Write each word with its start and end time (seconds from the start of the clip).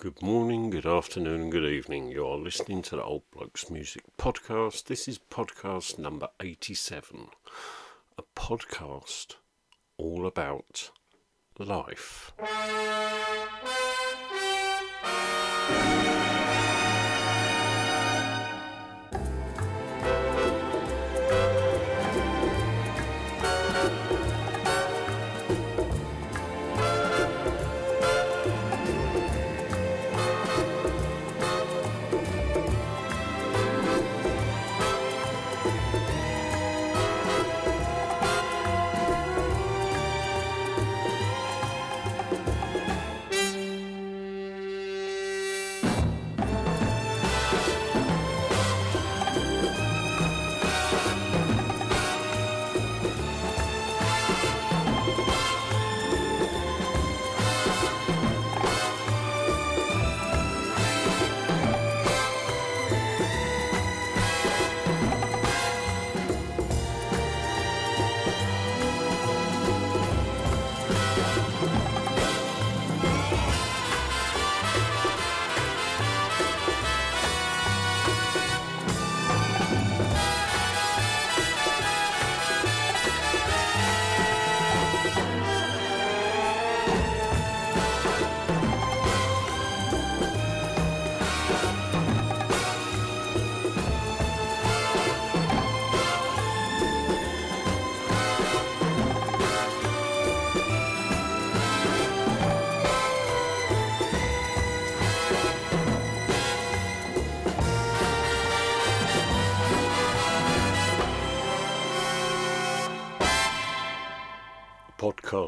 Good 0.00 0.22
morning, 0.22 0.70
good 0.70 0.86
afternoon, 0.86 1.50
good 1.50 1.70
evening. 1.70 2.08
You 2.08 2.26
are 2.26 2.38
listening 2.38 2.80
to 2.84 2.96
the 2.96 3.04
Old 3.04 3.24
Blokes 3.30 3.68
Music 3.68 4.02
Podcast. 4.16 4.84
This 4.84 5.06
is 5.06 5.18
podcast 5.18 5.98
number 5.98 6.28
87, 6.40 7.28
a 8.16 8.22
podcast 8.34 9.34
all 9.98 10.26
about 10.26 10.90
life. 11.58 12.32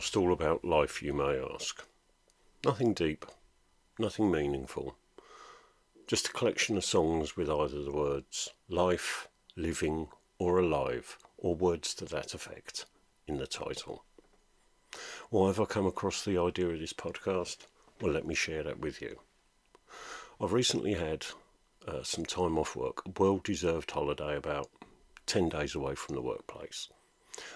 Podcast 0.03 0.21
all 0.21 0.33
about 0.33 0.65
life, 0.65 1.03
you 1.03 1.13
may 1.13 1.41
ask. 1.55 1.85
Nothing 2.65 2.93
deep, 2.93 3.25
nothing 3.99 4.31
meaningful. 4.31 4.97
Just 6.07 6.29
a 6.29 6.33
collection 6.33 6.77
of 6.77 6.85
songs 6.85 7.37
with 7.37 7.49
either 7.49 7.83
the 7.83 7.93
words 7.93 8.51
life, 8.69 9.29
living, 9.57 10.09
or 10.39 10.59
alive, 10.59 11.19
or 11.39 11.55
words 11.55 11.95
to 11.95 12.05
that 12.07 12.35
effect 12.35 12.87
in 13.27 13.39
the 13.39 13.47
title. 13.47 14.05
Why 15.31 15.49
have 15.49 15.61
I 15.61 15.65
come 15.65 15.87
across 15.87 16.25
the 16.25 16.39
idea 16.39 16.69
of 16.69 16.81
this 16.81 16.93
podcast? 16.93 17.59
Well, 18.01 18.13
let 18.13 18.27
me 18.27 18.35
share 18.35 18.63
that 18.65 18.81
with 18.81 19.01
you. 19.01 19.21
I've 20.41 20.53
recently 20.53 20.95
had 20.95 21.27
uh, 21.87 22.03
some 22.03 22.27
time 22.27 22.59
off 22.59 22.75
work, 22.75 23.03
a 23.07 23.13
well 23.19 23.41
deserved 23.43 23.91
holiday 23.93 24.37
about 24.37 24.69
10 25.27 25.49
days 25.49 25.75
away 25.75 25.95
from 25.95 26.17
the 26.17 26.23
workplace. 26.23 26.89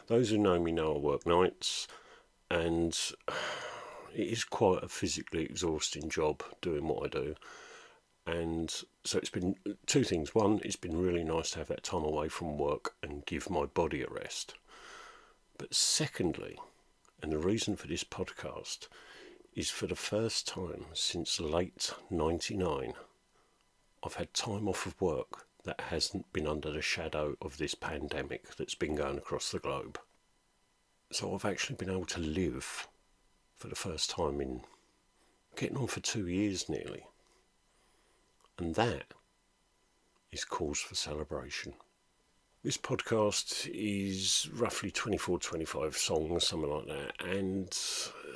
Those 0.07 0.31
who 0.31 0.39
know 0.39 0.61
me 0.61 0.73
know 0.73 0.95
I 0.95 0.99
work 0.99 1.27
nights, 1.27 1.89
and 2.51 2.99
it 4.15 4.29
is 4.29 4.45
quite 4.45 4.83
a 4.83 4.89
physically 4.89 5.45
exhausting 5.45 6.09
job 6.09 6.43
doing 6.61 6.89
what 6.89 7.05
I 7.05 7.09
do. 7.09 7.35
And 8.27 8.75
so 9.05 9.19
it's 9.19 9.31
been 9.31 9.55
two 9.87 10.03
things. 10.03 10.35
One, 10.35 10.61
it's 10.65 10.77
been 10.77 11.01
really 11.01 11.23
nice 11.23 11.51
to 11.51 11.59
have 11.61 11.69
that 11.69 11.85
time 11.85 12.03
away 12.03 12.29
from 12.29 12.59
work 12.59 12.95
and 13.03 13.25
give 13.25 13.49
my 13.51 13.67
body 13.67 14.03
a 14.03 14.09
rest. 14.09 14.55
But 15.59 15.75
secondly, 15.75 16.59
and 17.23 17.33
the 17.33 17.39
reason 17.39 17.77
for 17.77 17.87
this 17.87 18.05
podcast 18.05 18.89
is 19.55 19.71
for 19.71 19.87
the 19.87 19.95
first 19.95 20.47
time 20.47 20.87
since 20.93 21.41
late 21.41 21.93
99, 22.11 22.95
I've 24.05 24.15
had 24.15 24.35
time 24.35 24.69
off 24.69 24.87
of 24.87 25.01
work 25.01 25.47
that 25.65 25.81
hasn't 25.89 26.33
been 26.33 26.47
under 26.47 26.71
the 26.71 26.83
shadow 26.83 27.37
of 27.41 27.59
this 27.59 27.75
pandemic 27.75 28.57
that's 28.57 28.75
been 28.75 28.95
going 28.95 29.19
across 29.19 29.51
the 29.51 29.59
globe. 29.59 29.99
So 31.13 31.35
I've 31.35 31.45
actually 31.45 31.77
been 31.77 31.91
able 31.91 32.07
to 32.07 32.21
live 32.21 32.89
for 33.55 33.69
the 33.69 33.77
first 33.77 34.11
time 34.11 34.41
in 34.41 34.63
getting 35.57 35.77
on 35.77 35.87
for 35.87 36.01
two 36.01 36.27
years 36.27 36.69
nearly. 36.69 37.07
And 38.59 38.75
that 38.75 39.15
is 40.33 40.45
cause 40.45 40.81
for 40.81 40.95
celebration. 40.95 41.75
This 42.65 42.77
podcast 42.77 43.71
is 43.73 44.49
roughly 44.53 44.91
24, 44.91 45.39
25 45.39 45.97
songs, 45.97 46.49
something 46.49 46.69
like 46.69 46.87
that, 46.87 47.13
and 47.25 47.79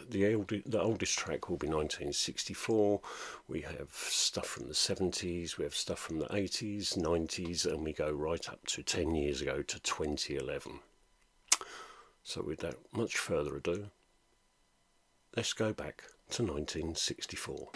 the, 0.09 0.35
old, 0.35 0.53
the 0.67 0.81
oldest 0.81 1.19
track 1.19 1.49
will 1.49 1.57
be 1.57 1.67
1964. 1.67 3.01
We 3.49 3.63
have 3.63 3.91
stuff 3.93 4.47
from 4.47 4.69
the 4.69 4.75
70s, 4.75 5.59
we 5.59 5.65
have 5.65 5.75
stuff 5.75 5.99
from 5.99 6.21
the 6.21 6.27
80s, 6.27 6.97
90s, 6.97 7.67
and 7.67 7.83
we 7.83 7.93
go 7.93 8.13
right 8.13 8.49
up 8.49 8.65
to 8.69 8.85
10 8.85 9.17
years 9.17 9.41
ago 9.41 9.63
to 9.63 9.81
2011. 9.81 10.79
So, 12.23 12.43
without 12.43 12.79
much 12.93 13.17
further 13.17 13.57
ado, 13.57 13.91
let's 15.37 15.53
go 15.53 15.73
back 15.73 16.03
to 16.31 16.43
1964. 16.43 17.71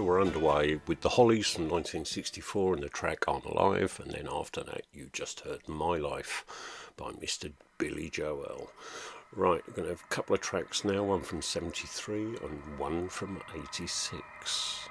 that 0.00 0.06
were 0.06 0.18
underway 0.18 0.80
with 0.86 1.02
The 1.02 1.10
Hollies 1.10 1.50
from 1.50 1.64
1964 1.64 2.72
and 2.72 2.82
the 2.82 2.88
track 2.88 3.24
I'm 3.28 3.42
Alive, 3.42 4.00
and 4.02 4.12
then 4.12 4.26
after 4.32 4.62
that, 4.62 4.84
you 4.94 5.10
just 5.12 5.40
heard 5.40 5.68
My 5.68 5.98
Life 5.98 6.90
by 6.96 7.10
Mr. 7.10 7.52
Billy 7.76 8.08
Joel. 8.08 8.70
Right, 9.36 9.62
we're 9.68 9.74
going 9.74 9.84
to 9.88 9.90
have 9.90 10.02
a 10.02 10.14
couple 10.14 10.34
of 10.34 10.40
tracks 10.40 10.86
now 10.86 11.02
one 11.04 11.20
from 11.20 11.42
73 11.42 12.38
and 12.42 12.78
one 12.78 13.10
from 13.10 13.42
86. 13.54 14.88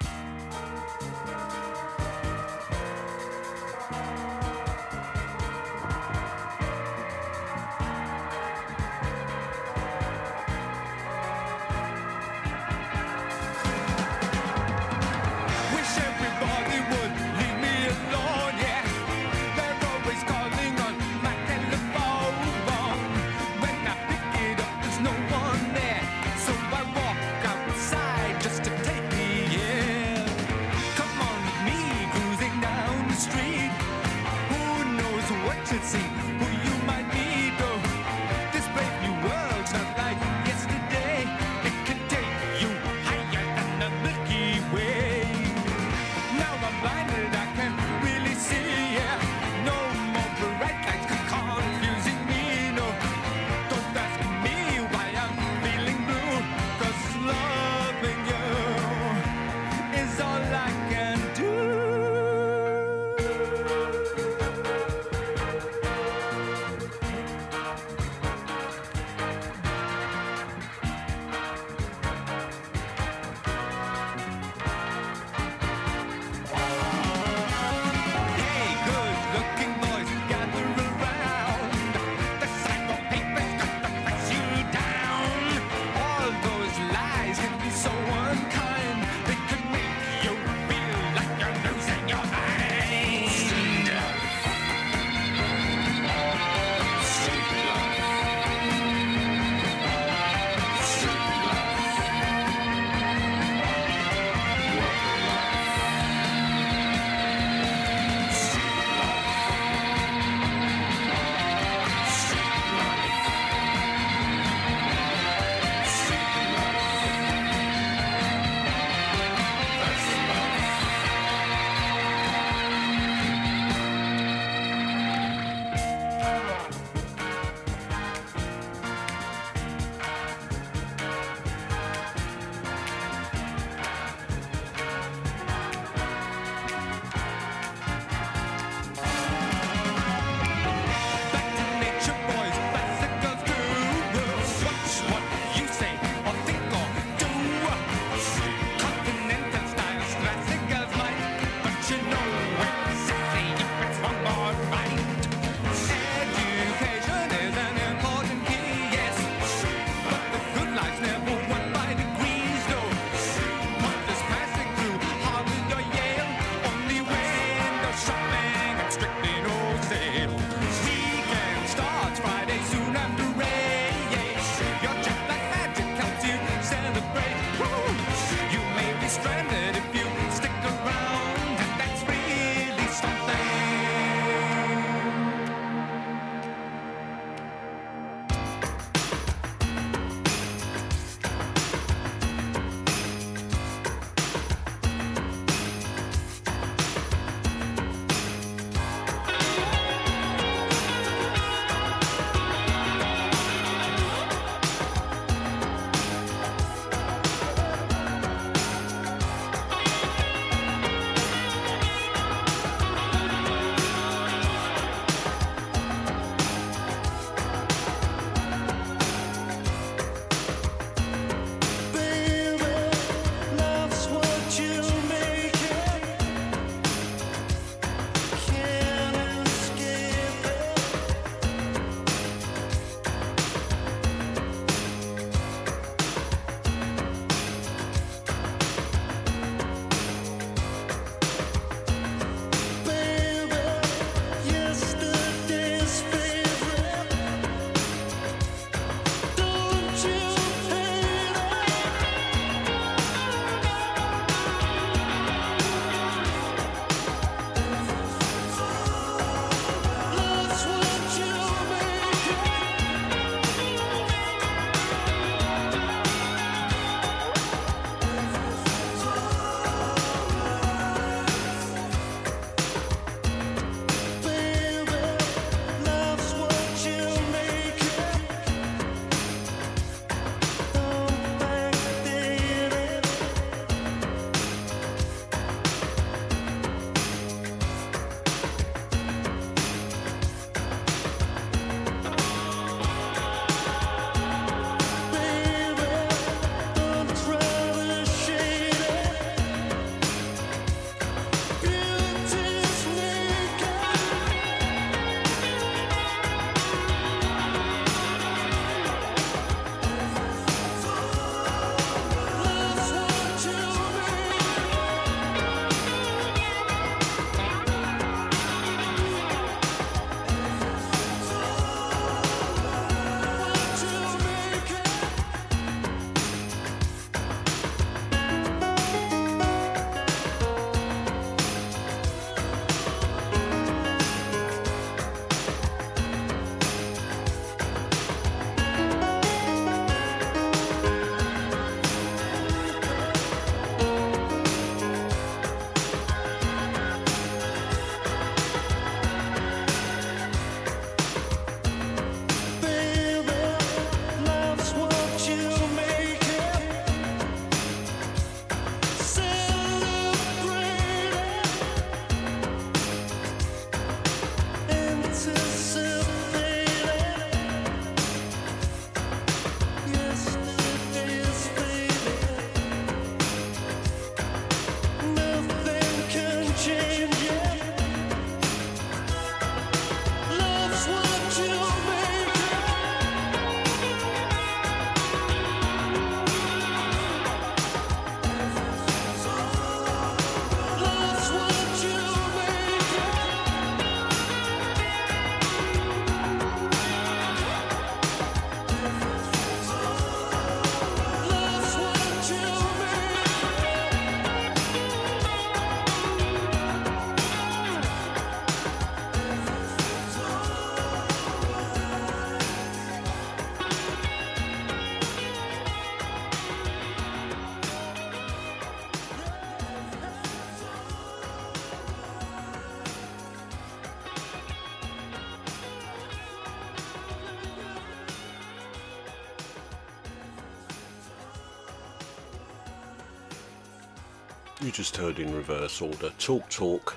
You 434.70 434.74
just 434.74 434.98
heard 434.98 435.18
in 435.18 435.34
reverse 435.34 435.82
order 435.82 436.10
Talk 436.20 436.48
Talk 436.48 436.96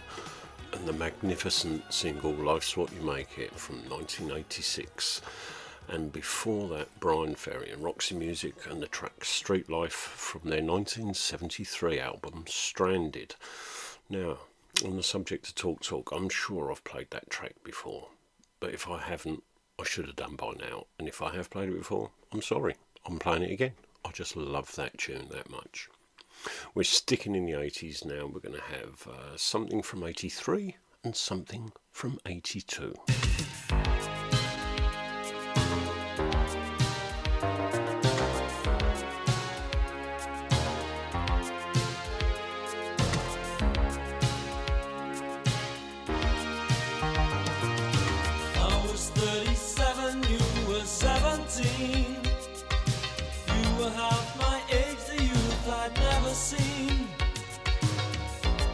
and 0.74 0.86
the 0.86 0.94
magnificent 0.94 1.92
single 1.92 2.32
Life's 2.32 2.78
What 2.78 2.94
You 2.94 3.02
Make 3.02 3.40
It 3.40 3.52
from 3.56 3.78
1986. 3.90 5.24
And 5.88 6.14
before 6.14 6.70
that, 6.70 7.00
Bryan 7.00 7.34
Ferry 7.34 7.72
and 7.72 7.84
Roxy 7.84 8.14
Music 8.14 8.54
and 8.70 8.80
the 8.80 8.88
track 8.88 9.26
Street 9.26 9.72
Life 9.72 9.92
from 9.92 10.42
their 10.42 10.62
1973 10.62 12.00
album 12.00 12.46
Stranded. 12.48 13.34
Now, 14.08 14.38
on 14.86 14.96
the 14.96 15.02
subject 15.02 15.48
of 15.48 15.56
Talk 15.56 15.82
Talk, 15.82 16.12
I'm 16.12 16.30
sure 16.30 16.72
I've 16.72 16.84
played 16.84 17.10
that 17.10 17.32
track 17.32 17.56
before, 17.64 18.10
but 18.60 18.72
if 18.72 18.88
I 18.88 19.00
haven't, 19.00 19.42
I 19.80 19.84
should 19.84 20.06
have 20.06 20.16
done 20.16 20.36
by 20.36 20.52
now. 20.60 20.86
And 21.00 21.08
if 21.08 21.24
I 21.24 21.34
have 21.34 21.50
played 21.50 21.70
it 21.70 21.78
before, 21.80 22.12
I'm 22.32 22.44
sorry, 22.44 22.76
I'm 23.08 23.18
playing 23.18 23.42
it 23.42 23.52
again. 23.52 23.74
I 24.06 24.12
just 24.12 24.36
love 24.38 24.76
that 24.76 25.00
tune 25.00 25.30
that 25.32 25.50
much. 25.50 25.90
We're 26.76 26.84
sticking 26.84 27.36
in 27.36 27.46
the 27.46 27.54
80s 27.54 28.06
now. 28.06 28.26
We're 28.26 28.40
going 28.40 28.56
to 28.56 28.62
have 28.62 29.08
uh, 29.08 29.38
something 29.38 29.82
from 29.82 30.04
83 30.04 30.78
and 31.04 31.16
something 31.16 31.72
from 31.92 32.20
82. 32.26 32.94
Seen. 56.58 57.08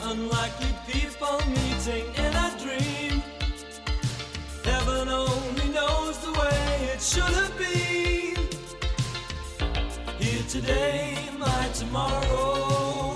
Unlikely 0.04 0.74
people 0.88 1.40
meeting 1.48 2.06
in 2.26 2.34
a 2.48 2.50
dream. 2.64 3.24
Heaven 4.64 5.08
only 5.10 5.68
knows 5.70 6.18
the 6.26 6.32
way 6.40 6.90
it 6.94 7.02
should 7.02 7.34
have 7.42 7.58
been. 7.58 8.38
Here 10.20 10.44
today, 10.50 11.18
my 11.38 11.70
tomorrow. 11.74 13.14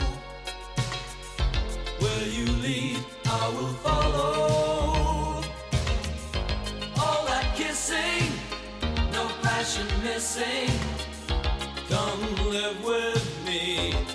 Where 1.99 2.27
you 2.27 2.45
lead, 2.65 2.99
I 3.25 3.49
will 3.55 3.73
follow 3.87 5.43
all 7.01 7.25
that 7.25 7.55
kissing, 7.55 8.27
no 9.11 9.27
passion 9.41 9.87
missing. 10.03 10.71
Come 11.89 12.21
live 12.49 12.83
with 12.83 13.45
me. 13.45 14.12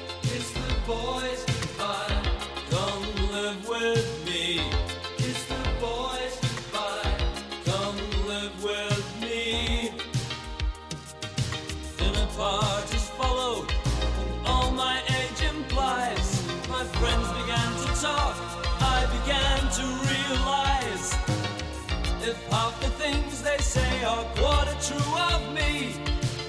Half 22.51 22.81
the 22.81 22.89
things 22.91 23.43
they 23.43 23.59
say 23.59 24.05
are 24.05 24.25
quarter 24.37 24.77
true 24.81 25.15
of 25.33 25.55
me, 25.55 25.95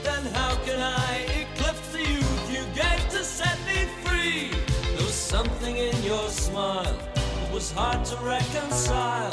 then 0.04 0.23
how 0.34 0.56
can 0.65 0.80
I 0.80 1.29
smile 6.60 6.84
that 7.15 7.54
was 7.54 7.72
hard 7.72 8.04
to 8.06 8.15
reconcile. 8.17 9.32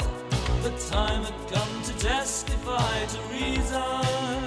The 0.63 0.73
time 0.95 1.23
had 1.27 1.39
come 1.53 1.73
to 1.89 1.93
testify 2.11 2.95
to 3.13 3.19
reason. 3.37 4.37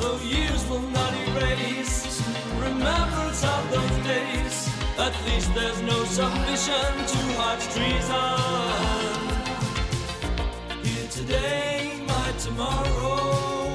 Though 0.00 0.20
years 0.34 0.62
will 0.68 0.86
not 0.98 1.12
erase 1.26 2.20
remembrance 2.66 3.42
of 3.54 3.62
those 3.74 3.98
days, 4.12 4.54
at 5.06 5.14
least 5.26 5.48
there's 5.56 5.80
no 5.92 5.98
submission 6.18 6.90
to 7.12 7.18
heart's 7.40 7.66
treason 7.74 9.18
here 10.86 11.08
today, 11.20 12.04
my 12.12 12.28
tomorrow. 12.46 13.74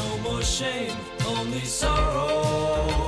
No 0.00 0.08
more 0.26 0.42
shame, 0.42 0.96
only 1.26 1.64
sorrow. 1.80 3.07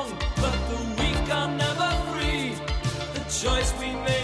choice 3.41 3.73
we 3.79 3.87
made 3.87 4.20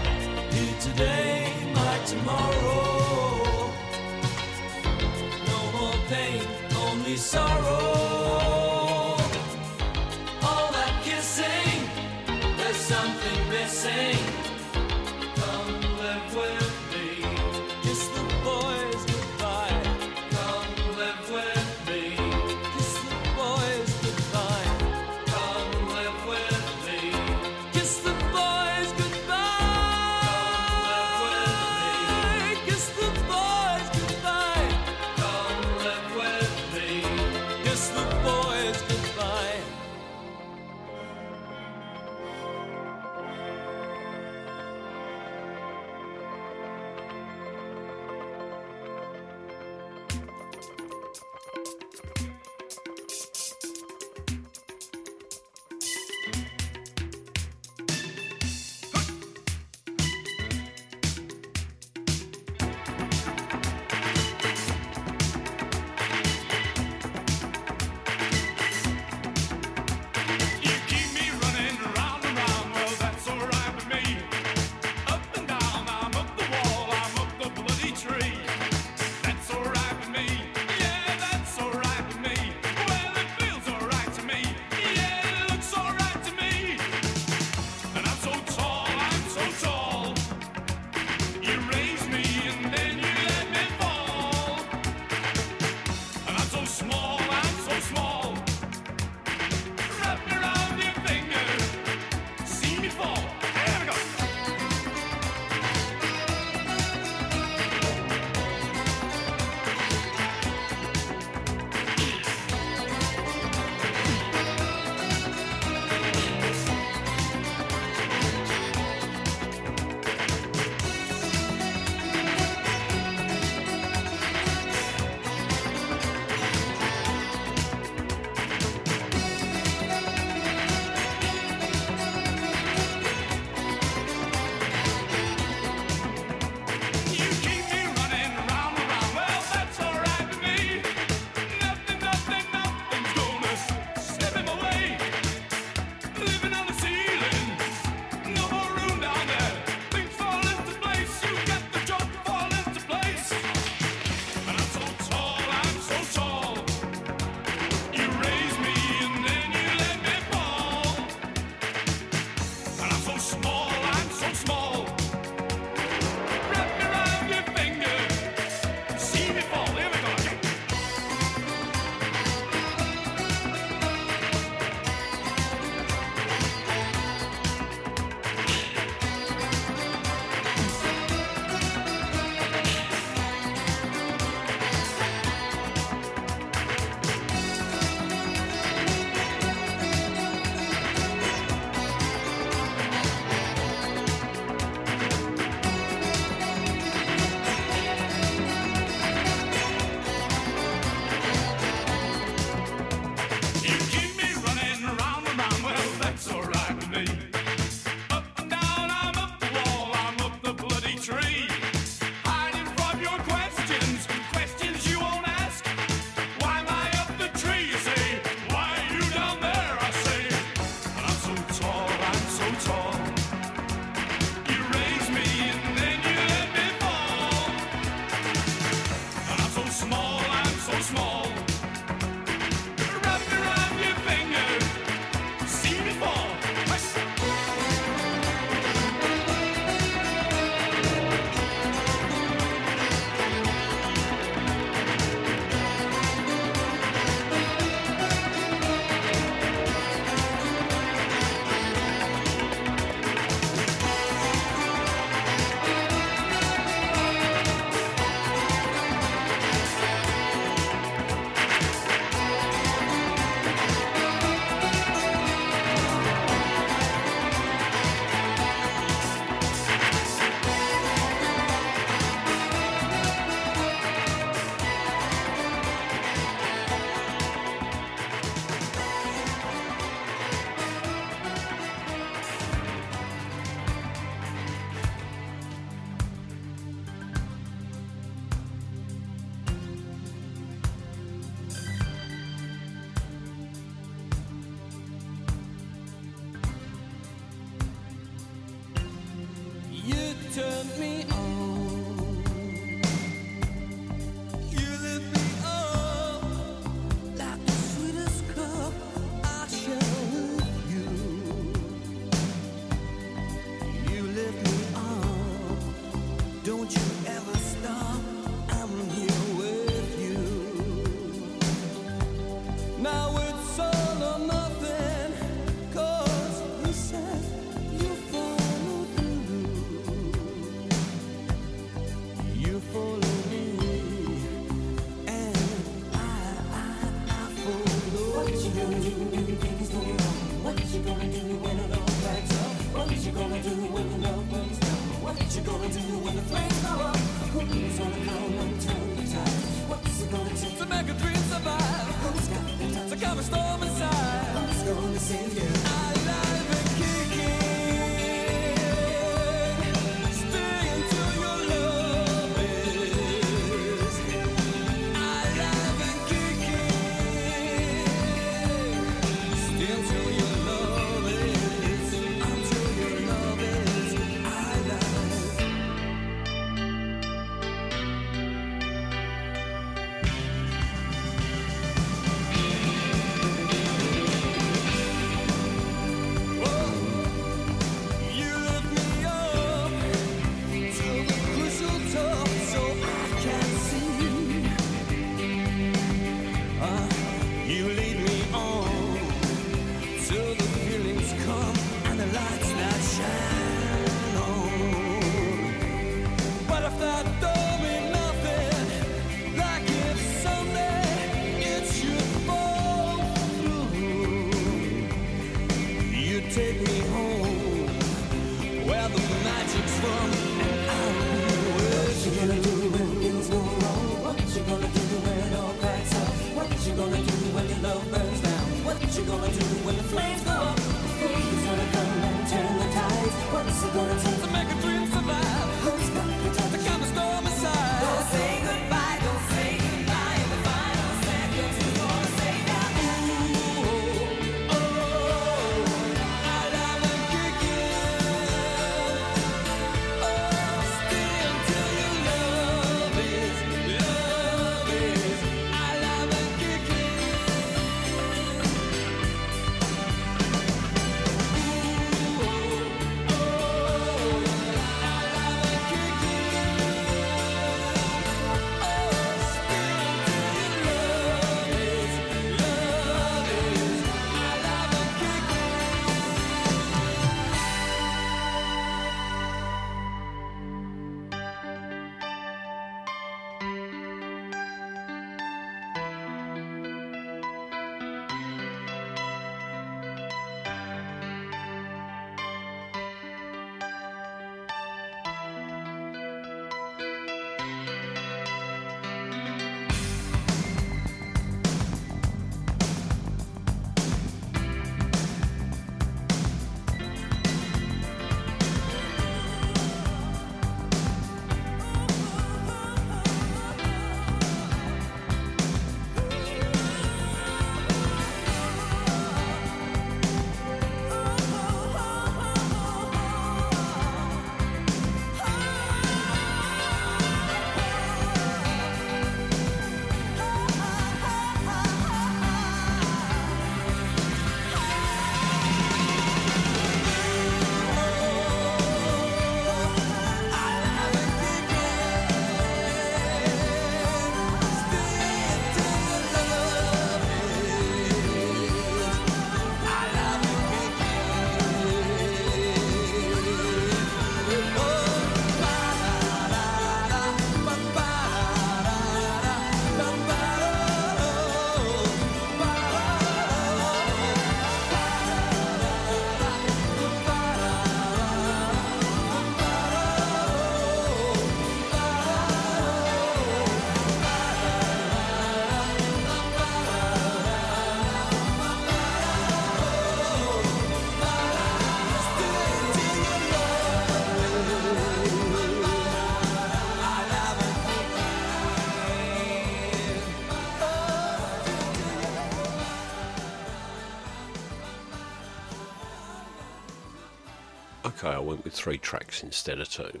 Okay, 598.02 598.16
I 598.16 598.18
went 598.18 598.44
with 598.44 598.54
three 598.54 598.78
tracks 598.78 599.22
instead 599.22 599.60
of 599.60 599.68
two. 599.68 600.00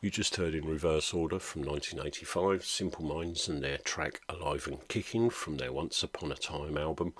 You 0.00 0.10
just 0.10 0.34
heard 0.34 0.56
in 0.56 0.66
reverse 0.66 1.14
order 1.14 1.38
from 1.38 1.62
1985 1.62 2.64
Simple 2.64 3.04
Minds 3.04 3.46
and 3.46 3.62
their 3.62 3.78
track 3.78 4.20
Alive 4.28 4.66
and 4.66 4.88
Kicking 4.88 5.30
from 5.30 5.56
their 5.56 5.72
Once 5.72 6.02
Upon 6.02 6.32
a 6.32 6.34
Time 6.34 6.76
album, 6.76 7.14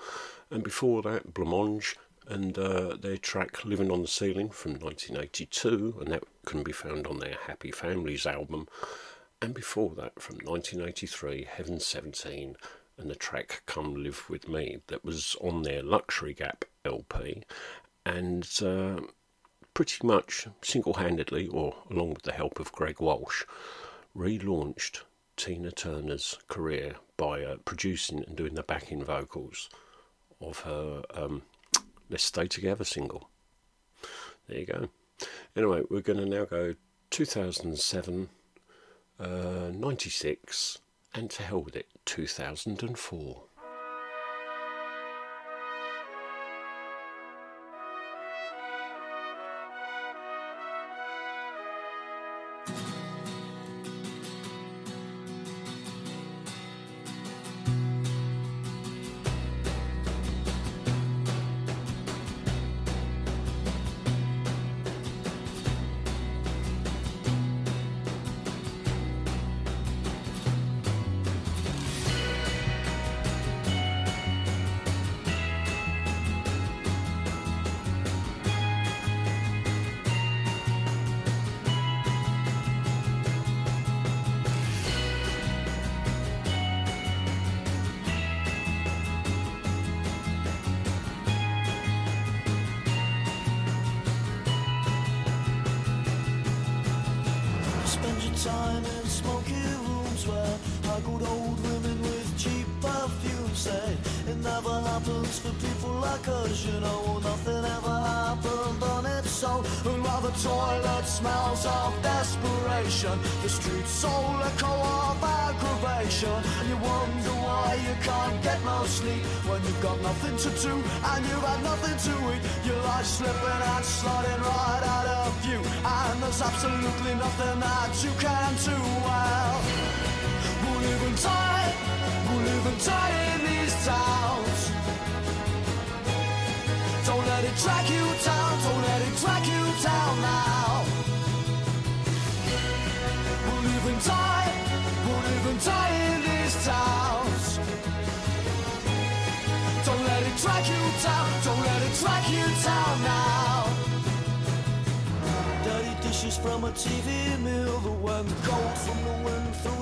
and 0.51 0.61
before 0.61 1.01
that 1.03 1.33
Blancmange 1.33 1.95
and 2.27 2.59
uh, 2.59 2.97
their 2.97 3.15
track 3.15 3.63
Living 3.63 3.89
on 3.89 4.01
the 4.01 4.09
Ceiling 4.09 4.49
from 4.49 4.73
1982, 4.73 5.99
and 6.01 6.11
that 6.11 6.25
can 6.45 6.63
be 6.63 6.73
found 6.73 7.07
on 7.07 7.19
their 7.19 7.37
Happy 7.47 7.71
Families 7.71 8.25
album, 8.25 8.67
and 9.41 9.53
before 9.53 9.95
that 9.95 10.21
from 10.21 10.35
1983 10.39 11.47
Heaven 11.49 11.79
17 11.79 12.57
and 12.97 13.09
the 13.09 13.15
track 13.15 13.61
Come 13.65 14.03
Live 14.03 14.29
With 14.29 14.49
Me 14.49 14.79
that 14.87 15.05
was 15.05 15.37
on 15.39 15.63
their 15.63 15.81
Luxury 15.81 16.33
Gap 16.33 16.65
LP 16.83 17.43
and 18.05 18.49
uh, 18.61 18.99
pretty 19.79 20.05
much 20.05 20.45
single 20.61 20.95
handedly, 20.95 21.47
or 21.47 21.73
along 21.89 22.09
with 22.09 22.23
the 22.23 22.33
help 22.33 22.59
of 22.59 22.69
Greg 22.73 22.99
Walsh, 22.99 23.45
relaunched 24.13 25.03
Tina 25.37 25.71
Turner's 25.71 26.37
career 26.49 26.97
by 27.15 27.45
uh, 27.45 27.55
producing 27.63 28.25
and 28.25 28.35
doing 28.35 28.55
the 28.55 28.63
backing 28.63 29.01
vocals 29.01 29.69
of 30.41 30.59
her 30.63 31.03
um, 31.13 31.43
Let's 32.09 32.25
Stay 32.25 32.45
Together 32.47 32.83
single. 32.83 33.29
There 34.49 34.59
you 34.59 34.65
go. 34.65 34.89
Anyway, 35.55 35.83
we're 35.89 36.01
going 36.01 36.19
to 36.19 36.25
now 36.25 36.43
go 36.43 36.75
2007, 37.11 38.27
uh, 39.17 39.71
96, 39.73 40.79
and 41.15 41.29
to 41.29 41.41
hell 41.41 41.61
with 41.61 41.77
it, 41.77 41.87
2004. 42.03 43.43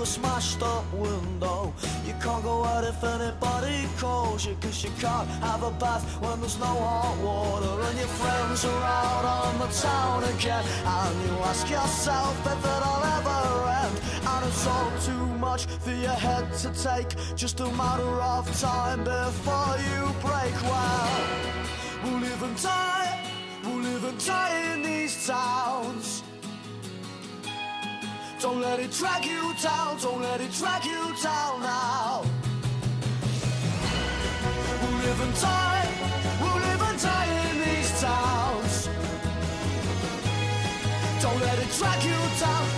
A 0.01 0.05
smashed 0.05 0.61
up 0.61 0.85
window. 0.93 1.73
You 2.05 2.13
can't 2.21 2.43
go 2.43 2.63
out 2.63 2.83
if 2.83 3.03
anybody 3.03 3.87
calls 3.97 4.45
you, 4.45 4.55
cause 4.61 4.83
you 4.83 4.91
can't 4.99 5.27
have 5.41 5.63
a 5.63 5.71
bath 5.71 6.03
when 6.21 6.39
there's 6.39 6.59
no 6.59 6.65
hot 6.65 7.17
water. 7.23 7.81
And 7.87 7.97
your 7.97 8.07
friends 8.07 8.65
are 8.65 8.83
out 8.83 9.25
on 9.25 9.59
the 9.59 9.67
town 9.67 10.23
again. 10.23 10.63
And 10.85 11.15
you 11.25 11.33
ask 11.49 11.69
yourself 11.69 12.35
if 12.45 12.63
it'll 12.75 13.03
ever 13.17 13.41
end. 13.83 13.95
And 14.31 14.45
it's 14.47 14.67
all 14.67 14.91
too 15.09 15.25
much 15.37 15.65
for 15.65 15.91
your 15.91 16.17
head 16.25 16.45
to 16.63 16.69
take. 16.83 17.09
Just 17.35 17.59
a 17.59 17.69
matter 17.71 18.13
of 18.33 18.43
time 18.59 19.03
before 19.03 19.75
you 19.89 20.01
break. 20.21 20.55
Well, 20.63 21.09
we'll 22.03 22.19
live 22.19 22.43
and 22.43 22.61
die. 22.61 23.19
We'll 23.63 23.81
live 23.89 24.03
and 24.03 24.25
die 24.25 24.73
in 24.73 24.83
these 24.83 25.27
towns. 25.27 25.66
Don't 28.39 28.61
let 28.61 28.79
it 28.79 28.91
drag 28.91 29.25
you 29.25 29.51
down, 29.63 29.97
don't 29.99 30.21
let 30.21 30.39
it 30.39 30.51
drag 30.51 30.85
you 30.85 31.15
down 31.23 31.59
now. 31.59 32.23
We'll 34.81 34.97
live 34.99 35.21
and 35.21 35.33
die, 35.41 35.87
we'll 36.39 36.61
live 36.67 36.81
and 36.83 36.99
die 37.01 37.49
in 37.49 37.57
these 37.65 37.99
towns. 37.99 38.89
Don't 41.19 41.41
let 41.41 41.57
it 41.57 41.71
drag 41.79 42.03
you 42.03 42.19
down, 42.39 42.76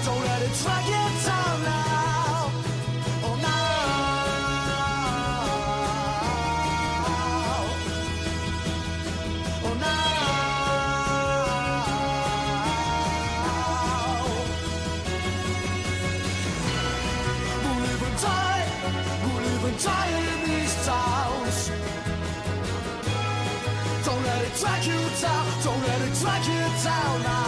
let 26.48 26.48
it 26.48 27.39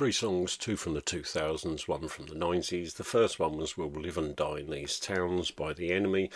Three 0.00 0.12
songs, 0.12 0.56
two 0.56 0.76
from 0.76 0.94
the 0.94 1.02
2000s, 1.02 1.86
one 1.86 2.08
from 2.08 2.24
the 2.24 2.34
90s. 2.34 2.94
The 2.94 3.04
first 3.04 3.38
one 3.38 3.58
was 3.58 3.76
We'll 3.76 3.90
Live 3.90 4.16
and 4.16 4.34
Die 4.34 4.60
in 4.60 4.70
These 4.70 4.98
Towns 4.98 5.50
by 5.50 5.74
The 5.74 5.92
Enemy 5.92 6.30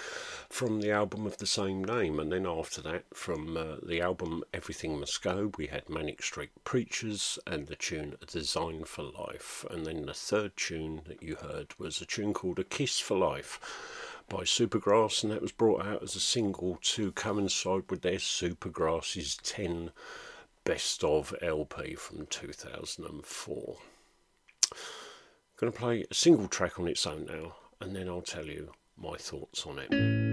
from 0.51 0.83
the 0.83 0.91
album 0.91 1.25
of 1.25 1.39
the 1.39 1.47
same 1.47 1.83
name. 1.83 2.21
And 2.21 2.31
then 2.31 2.47
after 2.47 2.83
that, 2.83 3.05
from 3.15 3.57
uh, 3.57 3.77
the 3.83 4.03
album 4.03 4.45
Everything 4.53 5.01
Must 5.01 5.23
Go, 5.23 5.51
we 5.57 5.69
had 5.69 5.89
Manic 5.89 6.23
Street 6.23 6.51
Preachers 6.65 7.39
and 7.47 7.67
the 7.67 7.75
tune 7.75 8.17
A 8.21 8.27
Design 8.27 8.85
for 8.85 9.03
Life. 9.03 9.65
And 9.71 9.87
then 9.87 10.05
the 10.05 10.13
third 10.13 10.59
tune 10.59 11.01
that 11.07 11.23
you 11.23 11.37
heard 11.37 11.69
was 11.79 12.03
a 12.03 12.05
tune 12.05 12.35
called 12.35 12.59
A 12.59 12.65
Kiss 12.65 13.01
for 13.01 13.17
Life 13.17 13.59
by 14.29 14.43
Supergrass, 14.43 15.23
and 15.23 15.33
that 15.33 15.41
was 15.41 15.53
brought 15.53 15.87
out 15.87 16.03
as 16.03 16.15
a 16.15 16.21
single 16.21 16.79
to 16.83 17.13
coincide 17.13 17.85
with 17.89 18.03
their 18.03 18.19
Supergrass 18.19 19.17
Is 19.17 19.39
10 19.39 19.91
best 20.65 21.05
of 21.05 21.35
LP 21.43 21.95
from 21.95 22.27
2004. 22.27 23.77
I'm 24.73 24.79
going 25.57 25.73
to 25.73 25.79
play 25.79 26.05
a 26.11 26.15
single 26.15 26.49
track 26.49 26.81
on 26.81 26.89
its 26.89 27.07
own 27.07 27.27
now, 27.27 27.57
and 27.81 27.95
then 27.95 28.09
I'll 28.09 28.23
tell 28.23 28.47
you 28.47 28.73
my 28.97 29.17
thoughts 29.17 29.67
on 29.67 29.79
it. 29.79 30.24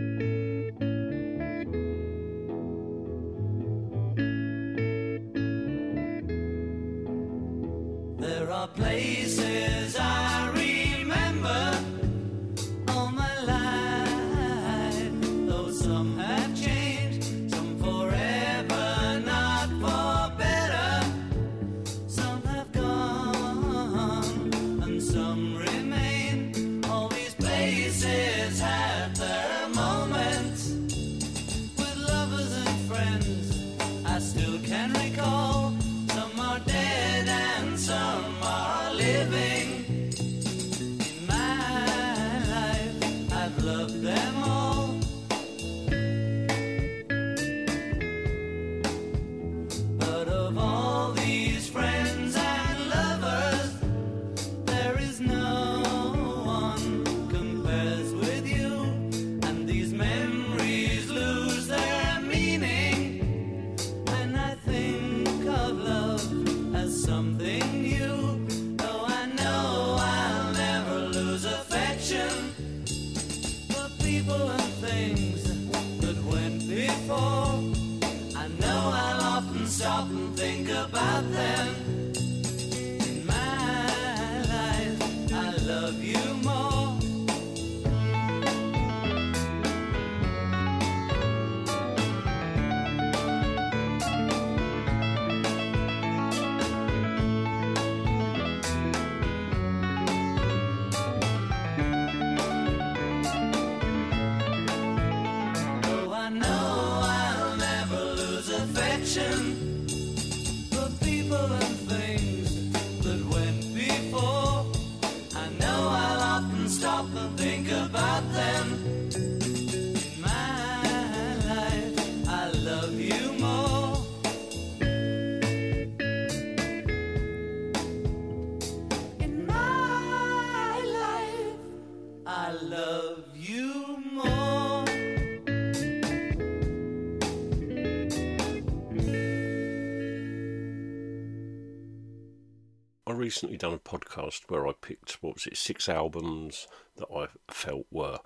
Recently 143.21 143.55
done 143.55 143.73
a 143.73 143.77
podcast 143.77 144.49
where 144.49 144.67
I 144.67 144.71
picked 144.81 145.21
what 145.21 145.35
was 145.35 145.45
it 145.45 145.55
six 145.55 145.87
albums 145.87 146.67
that 146.97 147.07
I 147.15 147.27
felt 147.53 147.85
were 147.91 148.17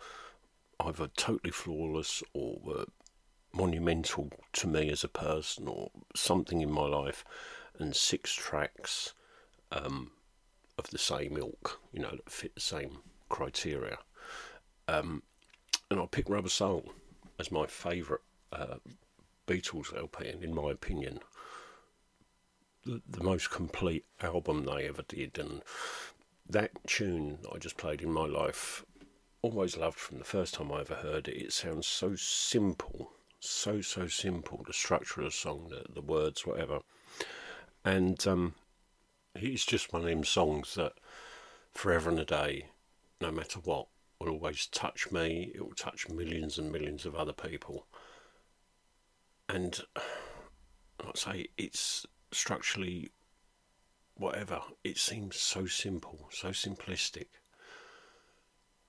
either 0.80 1.10
totally 1.18 1.52
flawless 1.52 2.24
or 2.34 2.60
were 2.64 2.86
monumental 3.54 4.30
to 4.54 4.68
me 4.68 4.90
as 4.90 5.04
a 5.04 5.10
person 5.10 5.68
or 5.68 5.92
something 6.16 6.62
in 6.62 6.72
my 6.72 6.86
life, 6.86 7.26
and 7.78 7.94
six 7.94 8.34
tracks 8.34 9.14
um, 9.74 10.12
of 10.78 10.90
the 10.92 10.98
same 10.98 11.36
ilk, 11.38 11.82
you 11.92 12.00
know, 12.00 12.12
that 12.12 12.32
fit 12.32 12.56
the 12.56 12.62
same 12.62 13.00
criteria. 13.28 13.98
Um, 14.88 15.24
and 15.92 16.00
I 16.00 16.06
picked 16.06 16.30
Rubber 16.30 16.48
Soul 16.48 16.94
as 17.38 17.52
my 17.52 17.66
favourite 17.66 18.24
uh, 18.54 18.78
Beatles 19.46 19.94
LP, 19.96 20.34
in 20.42 20.56
my 20.56 20.72
opinion, 20.72 21.20
the, 22.86 23.24
most 23.24 23.50
complete 23.50 24.06
album 24.22 24.66
they 24.66 24.88
ever 24.88 25.04
did. 25.08 25.38
And 25.38 25.64
that 26.50 26.72
tune 26.88 27.40
I 27.54 27.58
just 27.58 27.78
played 27.78 28.02
in 28.02 28.12
my 28.12 28.26
life, 28.26 28.86
always 29.42 29.78
loved 29.78 29.98
from 29.98 30.20
the 30.20 30.24
first 30.24 30.54
time 30.54 30.72
I 30.72 30.82
ever 30.82 30.96
heard 30.96 31.28
it. 31.28 31.38
It 31.38 31.54
sounds 31.54 31.88
so 31.88 32.16
simple, 32.16 33.12
so 33.40 33.82
so 33.82 34.08
simple. 34.08 34.64
The 34.66 34.74
structure 34.74 35.22
of 35.22 35.28
the 35.28 35.32
song, 35.32 35.68
the, 35.70 35.86
the 35.92 36.02
words, 36.02 36.46
whatever. 36.46 36.80
And 37.84 38.26
um, 38.28 38.56
it's 39.36 39.66
just 39.66 39.92
one 39.92 40.04
of 40.04 40.08
them 40.08 40.24
songs 40.24 40.76
that 40.76 40.94
forever 41.74 42.10
and 42.10 42.20
a 42.20 42.26
day, 42.26 42.68
no 43.22 43.32
matter 43.32 43.60
what, 43.60 43.88
will 44.20 44.30
always 44.30 44.68
touch 44.68 45.12
me. 45.12 45.52
It 45.54 45.62
will 45.62 45.76
touch 45.76 46.10
millions 46.10 46.58
and 46.58 46.72
millions 46.72 47.06
of 47.06 47.16
other 47.16 47.34
people. 47.34 47.86
And 49.50 49.80
I'd 51.06 51.18
say 51.18 51.48
it's 51.58 52.06
structurally 52.36 53.12
whatever. 54.16 54.62
It 54.84 54.98
seems 54.98 55.38
so 55.38 55.66
simple, 55.66 56.28
so 56.32 56.50
simplistic. 56.50 57.28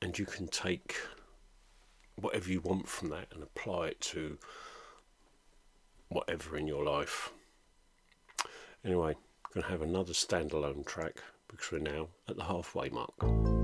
And 0.03 0.19
you 0.19 0.27
can 0.27 0.49
take 0.49 0.97
whatever 2.17 2.51
you 2.51 2.61
want 2.61 2.89
from 2.89 3.11
that 3.11 3.29
and 3.33 3.43
apply 3.43 3.89
it 3.89 4.01
to 4.01 4.39
whatever 6.09 6.57
in 6.57 6.67
your 6.67 6.85
life. 6.85 7.31
Anyway, 8.85 9.17
going 9.53 9.65
to 9.65 9.71
have 9.71 9.83
another 9.83 10.13
standalone 10.13 10.87
track 10.87 11.23
because 11.49 11.73
we're 11.73 11.79
now 11.79 12.09
at 12.29 12.37
the 12.37 12.45
halfway 12.45 12.89
mark. 12.89 13.56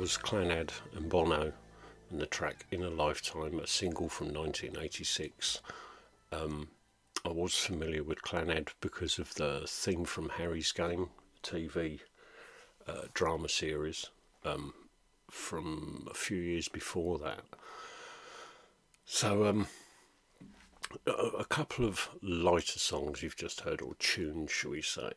Was 0.00 0.16
Clannad 0.16 0.70
and 0.96 1.10
Bono 1.10 1.52
and 2.08 2.18
the 2.18 2.24
track 2.24 2.64
In 2.70 2.82
a 2.82 2.88
Lifetime, 2.88 3.60
a 3.60 3.66
single 3.66 4.08
from 4.08 4.28
1986. 4.28 5.60
Um, 6.32 6.68
I 7.22 7.28
was 7.28 7.54
familiar 7.54 8.02
with 8.02 8.22
Clannad 8.22 8.70
because 8.80 9.18
of 9.18 9.34
the 9.34 9.64
theme 9.68 10.06
from 10.06 10.30
Harry's 10.30 10.72
Game, 10.72 11.10
TV 11.42 12.00
uh, 12.88 13.08
drama 13.12 13.50
series 13.50 14.06
um, 14.42 14.72
from 15.30 16.08
a 16.10 16.14
few 16.14 16.38
years 16.38 16.68
before 16.68 17.18
that. 17.18 17.42
So, 19.04 19.44
um, 19.44 19.66
a, 21.06 21.10
a 21.10 21.44
couple 21.44 21.84
of 21.84 22.08
lighter 22.22 22.78
songs 22.78 23.22
you've 23.22 23.36
just 23.36 23.60
heard, 23.60 23.82
or 23.82 23.92
tunes, 23.98 24.50
shall 24.50 24.70
we 24.70 24.80
say. 24.80 25.12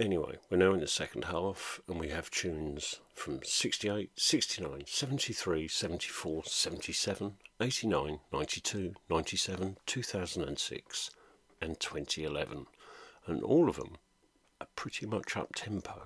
Anyway, 0.00 0.38
we're 0.48 0.56
now 0.56 0.72
in 0.72 0.80
the 0.80 0.86
second 0.86 1.24
half, 1.24 1.78
and 1.86 2.00
we 2.00 2.08
have 2.08 2.30
tunes 2.30 3.00
from 3.12 3.38
68, 3.44 4.10
69, 4.16 4.84
73, 4.86 5.68
74, 5.68 6.42
77, 6.46 7.34
89, 7.60 8.20
92, 8.32 8.94
97, 9.10 9.76
2006, 9.84 11.10
and 11.60 11.78
2011. 11.78 12.66
And 13.26 13.42
all 13.42 13.68
of 13.68 13.76
them 13.76 13.98
are 14.62 14.68
pretty 14.74 15.04
much 15.04 15.36
up 15.36 15.54
tempo. 15.54 16.00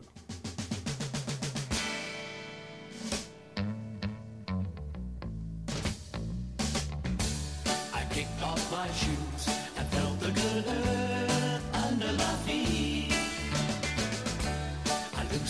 I 7.92 8.04
kicked 8.10 8.42
off 8.42 8.72
my 8.72 8.90
shoes 8.90 9.33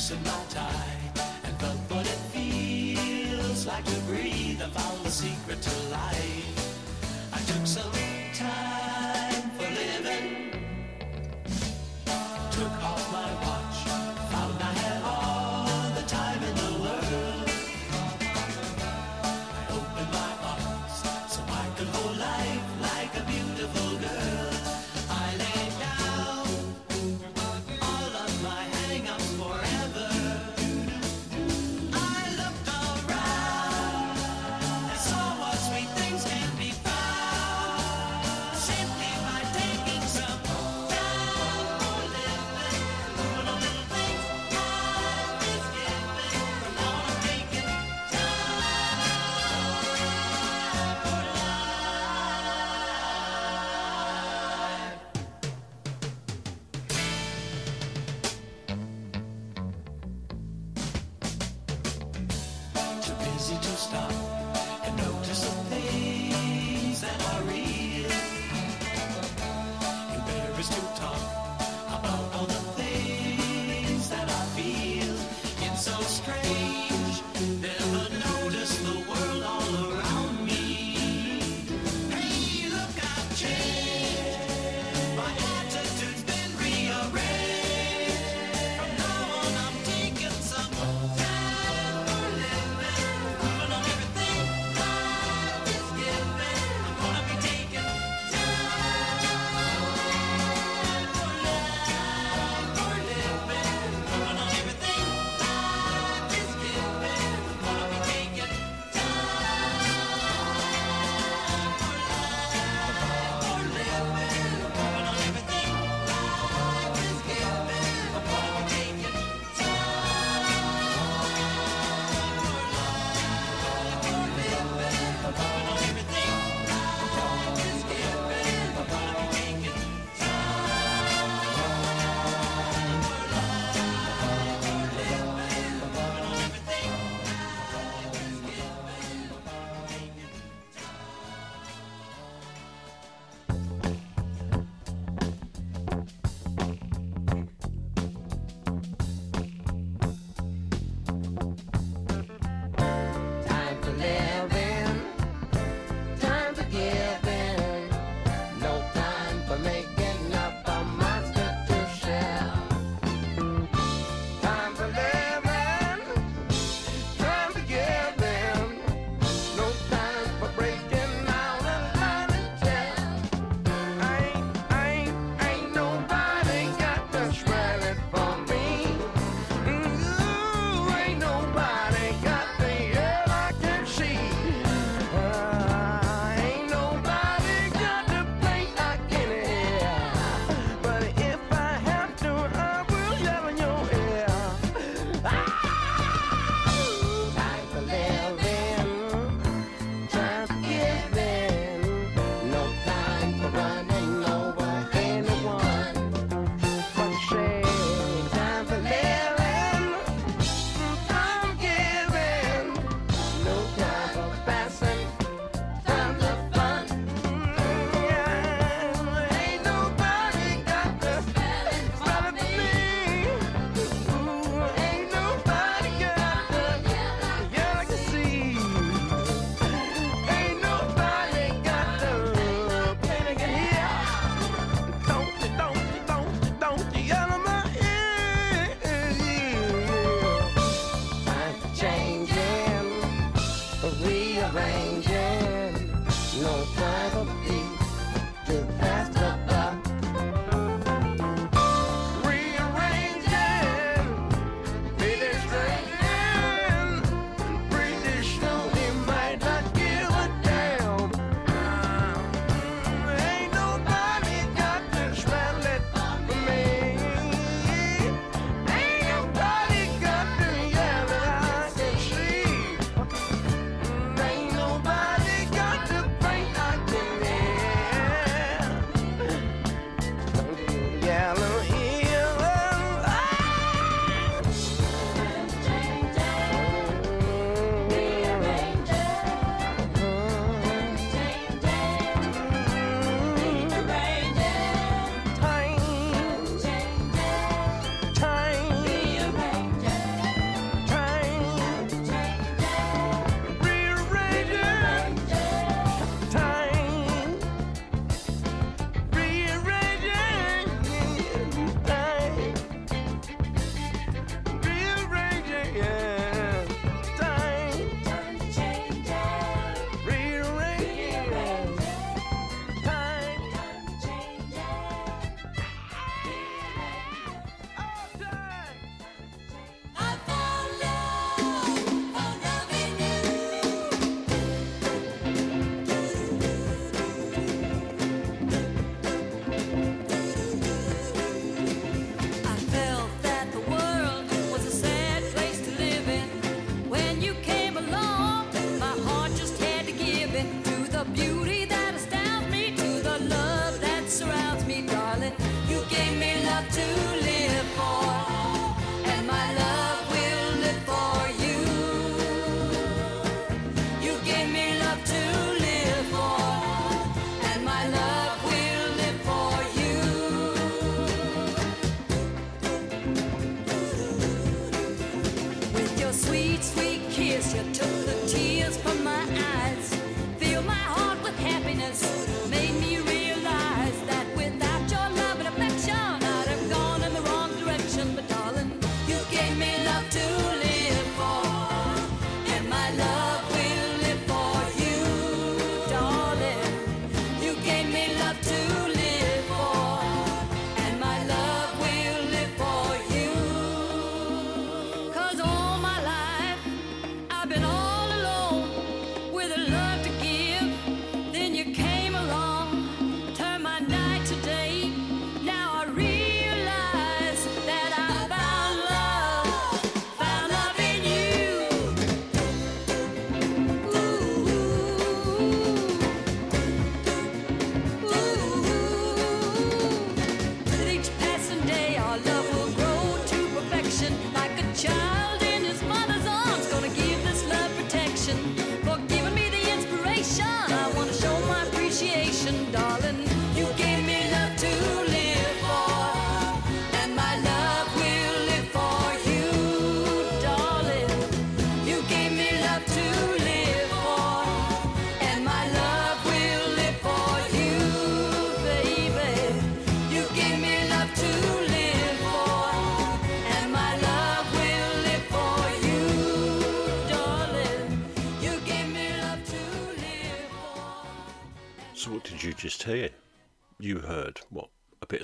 loosened 0.05 0.27
my 0.27 0.45
tie 0.51 0.99
and 1.45 1.61
felt 1.61 1.79
what 1.91 2.05
it 2.05 2.21
feels 2.35 3.67
like 3.67 3.85
to 3.87 4.01
breathe. 4.01 4.61
I 4.61 4.69
found 4.69 5.03
the 5.03 5.11
secret 5.11 5.63
to 5.63 5.89
life. 5.89 6.44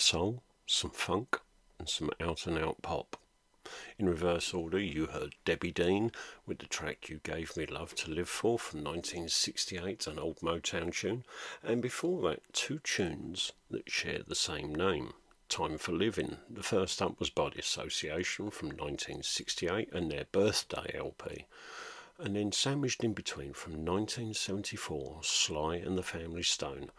Of 0.00 0.04
soul, 0.04 0.42
some 0.66 0.90
funk, 0.92 1.38
and 1.78 1.86
some 1.86 2.08
out 2.22 2.46
and 2.46 2.56
out 2.56 2.80
pop. 2.80 3.18
In 3.98 4.08
reverse 4.08 4.54
order, 4.54 4.78
you 4.78 5.04
heard 5.04 5.34
Debbie 5.44 5.72
Dean 5.72 6.10
with 6.46 6.60
the 6.60 6.66
track 6.66 7.10
You 7.10 7.20
Gave 7.22 7.54
Me 7.54 7.66
Love 7.66 7.94
to 7.96 8.10
Live 8.10 8.30
For 8.30 8.58
from 8.58 8.78
1968, 8.78 10.06
an 10.06 10.18
old 10.18 10.38
Motown 10.38 10.90
tune, 10.90 11.24
and 11.62 11.82
before 11.82 12.22
that, 12.22 12.40
two 12.54 12.78
tunes 12.78 13.52
that 13.70 13.90
share 13.90 14.22
the 14.26 14.34
same 14.34 14.74
name. 14.74 15.12
Time 15.50 15.76
for 15.76 15.92
Living. 15.92 16.38
The 16.48 16.62
first 16.62 17.02
up 17.02 17.20
was 17.20 17.28
the 17.28 17.52
Association 17.58 18.50
from 18.50 18.68
1968 18.68 19.92
and 19.92 20.10
their 20.10 20.24
birthday 20.32 20.94
LP. 20.94 21.44
And 22.18 22.36
then 22.36 22.52
sandwiched 22.52 23.04
in 23.04 23.12
between 23.12 23.52
from 23.52 23.84
1974, 23.84 25.20
Sly 25.24 25.76
and 25.76 25.98
the 25.98 26.02
Family 26.02 26.42
Stone. 26.42 26.90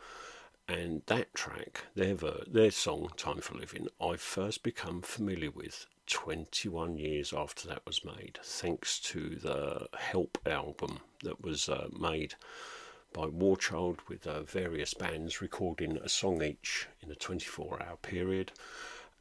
And 0.67 1.01
that 1.07 1.33
track, 1.33 1.85
their, 1.95 2.15
ver- 2.15 2.43
their 2.47 2.71
song, 2.71 3.09
Time 3.17 3.41
for 3.41 3.55
Living, 3.55 3.87
I 3.99 4.15
first 4.15 4.63
become 4.63 5.01
familiar 5.01 5.51
with 5.51 5.85
21 6.07 6.97
years 6.97 7.33
after 7.33 7.67
that 7.67 7.85
was 7.85 8.05
made, 8.05 8.39
thanks 8.43 8.99
to 8.99 9.35
the 9.35 9.87
Help 9.97 10.37
album 10.45 10.99
that 11.23 11.43
was 11.43 11.69
uh, 11.69 11.87
made 11.97 12.35
by 13.13 13.25
Warchild 13.25 13.99
with 14.07 14.25
uh, 14.25 14.43
various 14.43 14.93
bands 14.93 15.41
recording 15.41 15.97
a 15.97 16.09
song 16.09 16.41
each 16.41 16.87
in 17.01 17.11
a 17.11 17.15
24 17.15 17.81
hour 17.83 17.97
period, 17.97 18.51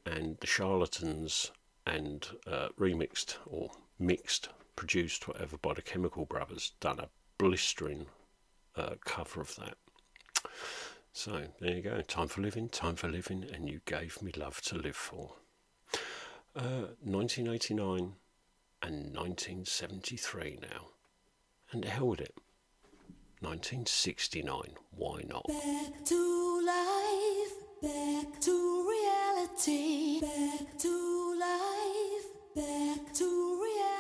and 0.07 0.38
the 0.41 0.47
Charlatans 0.47 1.51
and 1.86 2.28
uh, 2.47 2.68
remixed 2.78 3.36
or 3.47 3.70
mixed, 3.99 4.49
produced, 4.76 5.26
whatever, 5.26 5.57
by 5.57 5.74
the 5.74 5.82
Chemical 5.82 6.24
Brothers, 6.24 6.72
done 6.80 7.01
a 7.01 7.09
blistering 7.38 8.07
uh, 8.76 8.95
cover 9.05 9.41
of 9.41 9.57
that. 9.57 9.76
So 11.12 11.42
there 11.61 11.74
you 11.74 11.82
go. 11.82 12.00
Time 12.02 12.28
for 12.28 12.40
living, 12.40 12.68
time 12.68 12.96
for 12.96 13.08
living, 13.08 13.44
and 13.52 13.68
you 13.68 13.80
gave 13.84 14.22
me 14.22 14.32
love 14.36 14.61
to 14.62 14.76
live 14.76 14.96
for. 14.96 15.34
Uh, 16.54 16.94
1989 17.02 18.14
and 18.82 19.14
1973 19.14 20.58
now. 20.62 20.88
And 21.72 21.84
hell 21.84 22.08
with 22.08 22.20
it. 22.20 22.34
1969. 23.40 24.74
Why 24.90 25.22
not? 25.28 25.46
Back 25.46 26.04
to 26.04 26.62
life, 26.66 27.52
back 27.82 28.40
to 28.40 28.88
reality, 28.90 30.20
back 30.20 30.78
to 30.78 31.36
life, 31.40 32.26
back 32.54 33.14
to 33.14 33.62
reality, 33.62 33.99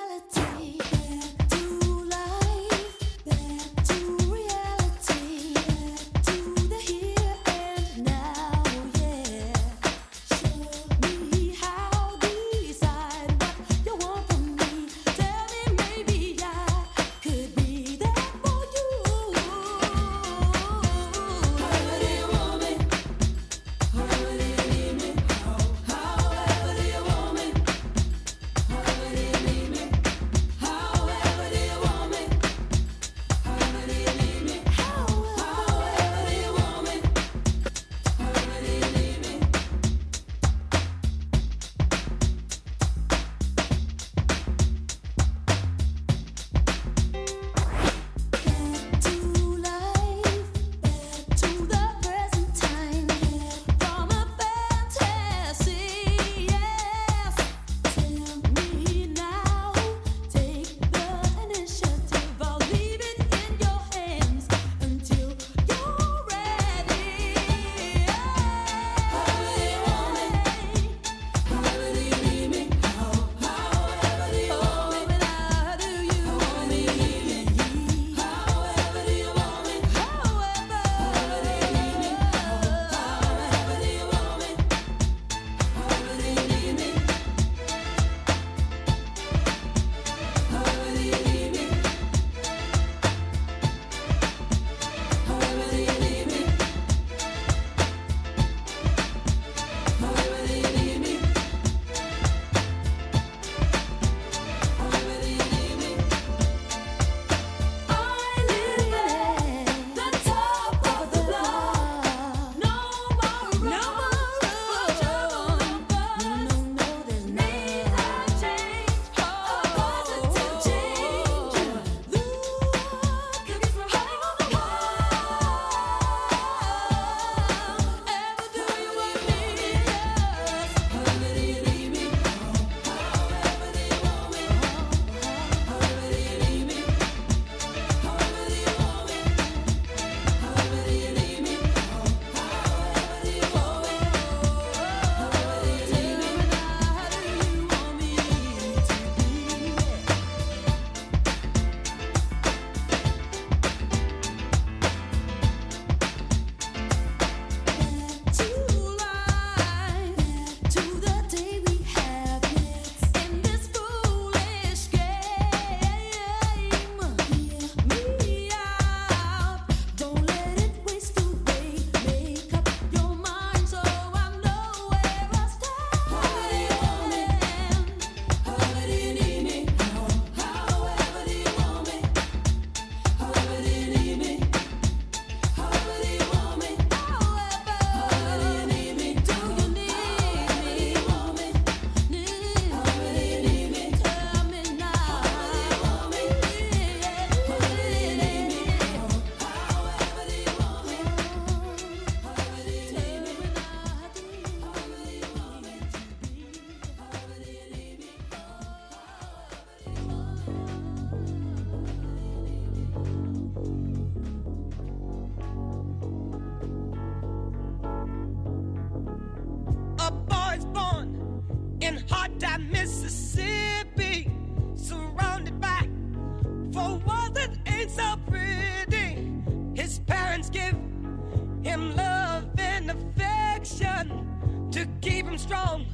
to 234.80 234.86
keep 235.02 235.26
him 235.26 235.36
strong, 235.36 235.84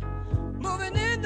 moving 0.61 0.95
in 0.95 1.26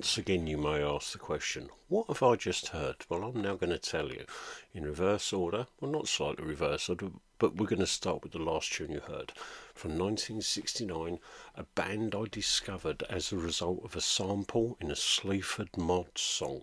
Once 0.00 0.16
again, 0.16 0.46
you 0.46 0.56
may 0.56 0.82
ask 0.82 1.12
the 1.12 1.18
question, 1.18 1.68
what 1.88 2.06
have 2.06 2.22
I 2.22 2.34
just 2.34 2.68
heard? 2.68 3.04
Well, 3.10 3.22
I'm 3.22 3.42
now 3.42 3.56
going 3.56 3.68
to 3.68 3.78
tell 3.78 4.08
you 4.08 4.24
in 4.72 4.86
reverse 4.86 5.30
order. 5.30 5.66
Well, 5.78 5.90
not 5.90 6.08
slightly 6.08 6.42
reverse 6.42 6.88
order, 6.88 7.08
but 7.38 7.56
we're 7.56 7.66
going 7.66 7.80
to 7.80 7.86
start 7.86 8.22
with 8.22 8.32
the 8.32 8.38
last 8.38 8.72
tune 8.72 8.92
you 8.92 9.00
heard 9.00 9.32
from 9.74 9.98
1969, 9.98 11.18
a 11.54 11.64
band 11.74 12.14
I 12.14 12.24
discovered 12.30 13.02
as 13.10 13.30
a 13.30 13.36
result 13.36 13.84
of 13.84 13.94
a 13.94 14.00
sample 14.00 14.78
in 14.80 14.90
a 14.90 14.96
Sleaford 14.96 15.76
Mod 15.76 16.16
song. 16.16 16.62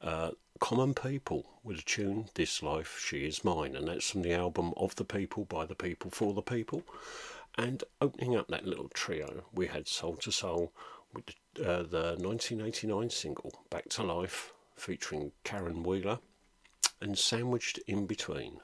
Uh, 0.00 0.30
Common 0.60 0.94
People 0.94 1.46
with 1.64 1.80
a 1.80 1.82
tune, 1.82 2.26
This 2.34 2.62
Life, 2.62 3.04
She 3.04 3.26
Is 3.26 3.42
Mine, 3.42 3.74
and 3.74 3.88
that's 3.88 4.08
from 4.08 4.22
the 4.22 4.34
album 4.34 4.72
Of 4.76 4.94
the 4.94 5.04
People, 5.04 5.46
By 5.46 5.66
the 5.66 5.74
People, 5.74 6.12
For 6.12 6.32
the 6.32 6.42
People. 6.42 6.84
And 7.56 7.82
opening 8.00 8.36
up 8.36 8.46
that 8.48 8.68
little 8.68 8.88
trio, 8.94 9.46
we 9.52 9.66
had 9.66 9.88
Soul 9.88 10.16
II 10.24 10.32
Soul 10.32 10.72
with 11.12 11.26
the, 11.26 11.34
uh, 11.58 11.82
the 11.82 12.16
1989 12.18 13.10
single 13.10 13.52
Back 13.70 13.88
to 13.90 14.02
Life 14.02 14.52
featuring 14.76 15.32
Caron 15.44 15.82
Wheeler, 15.82 16.20
and 17.00 17.18
sandwiched 17.18 17.78
in 17.86 18.06
between. 18.06 18.60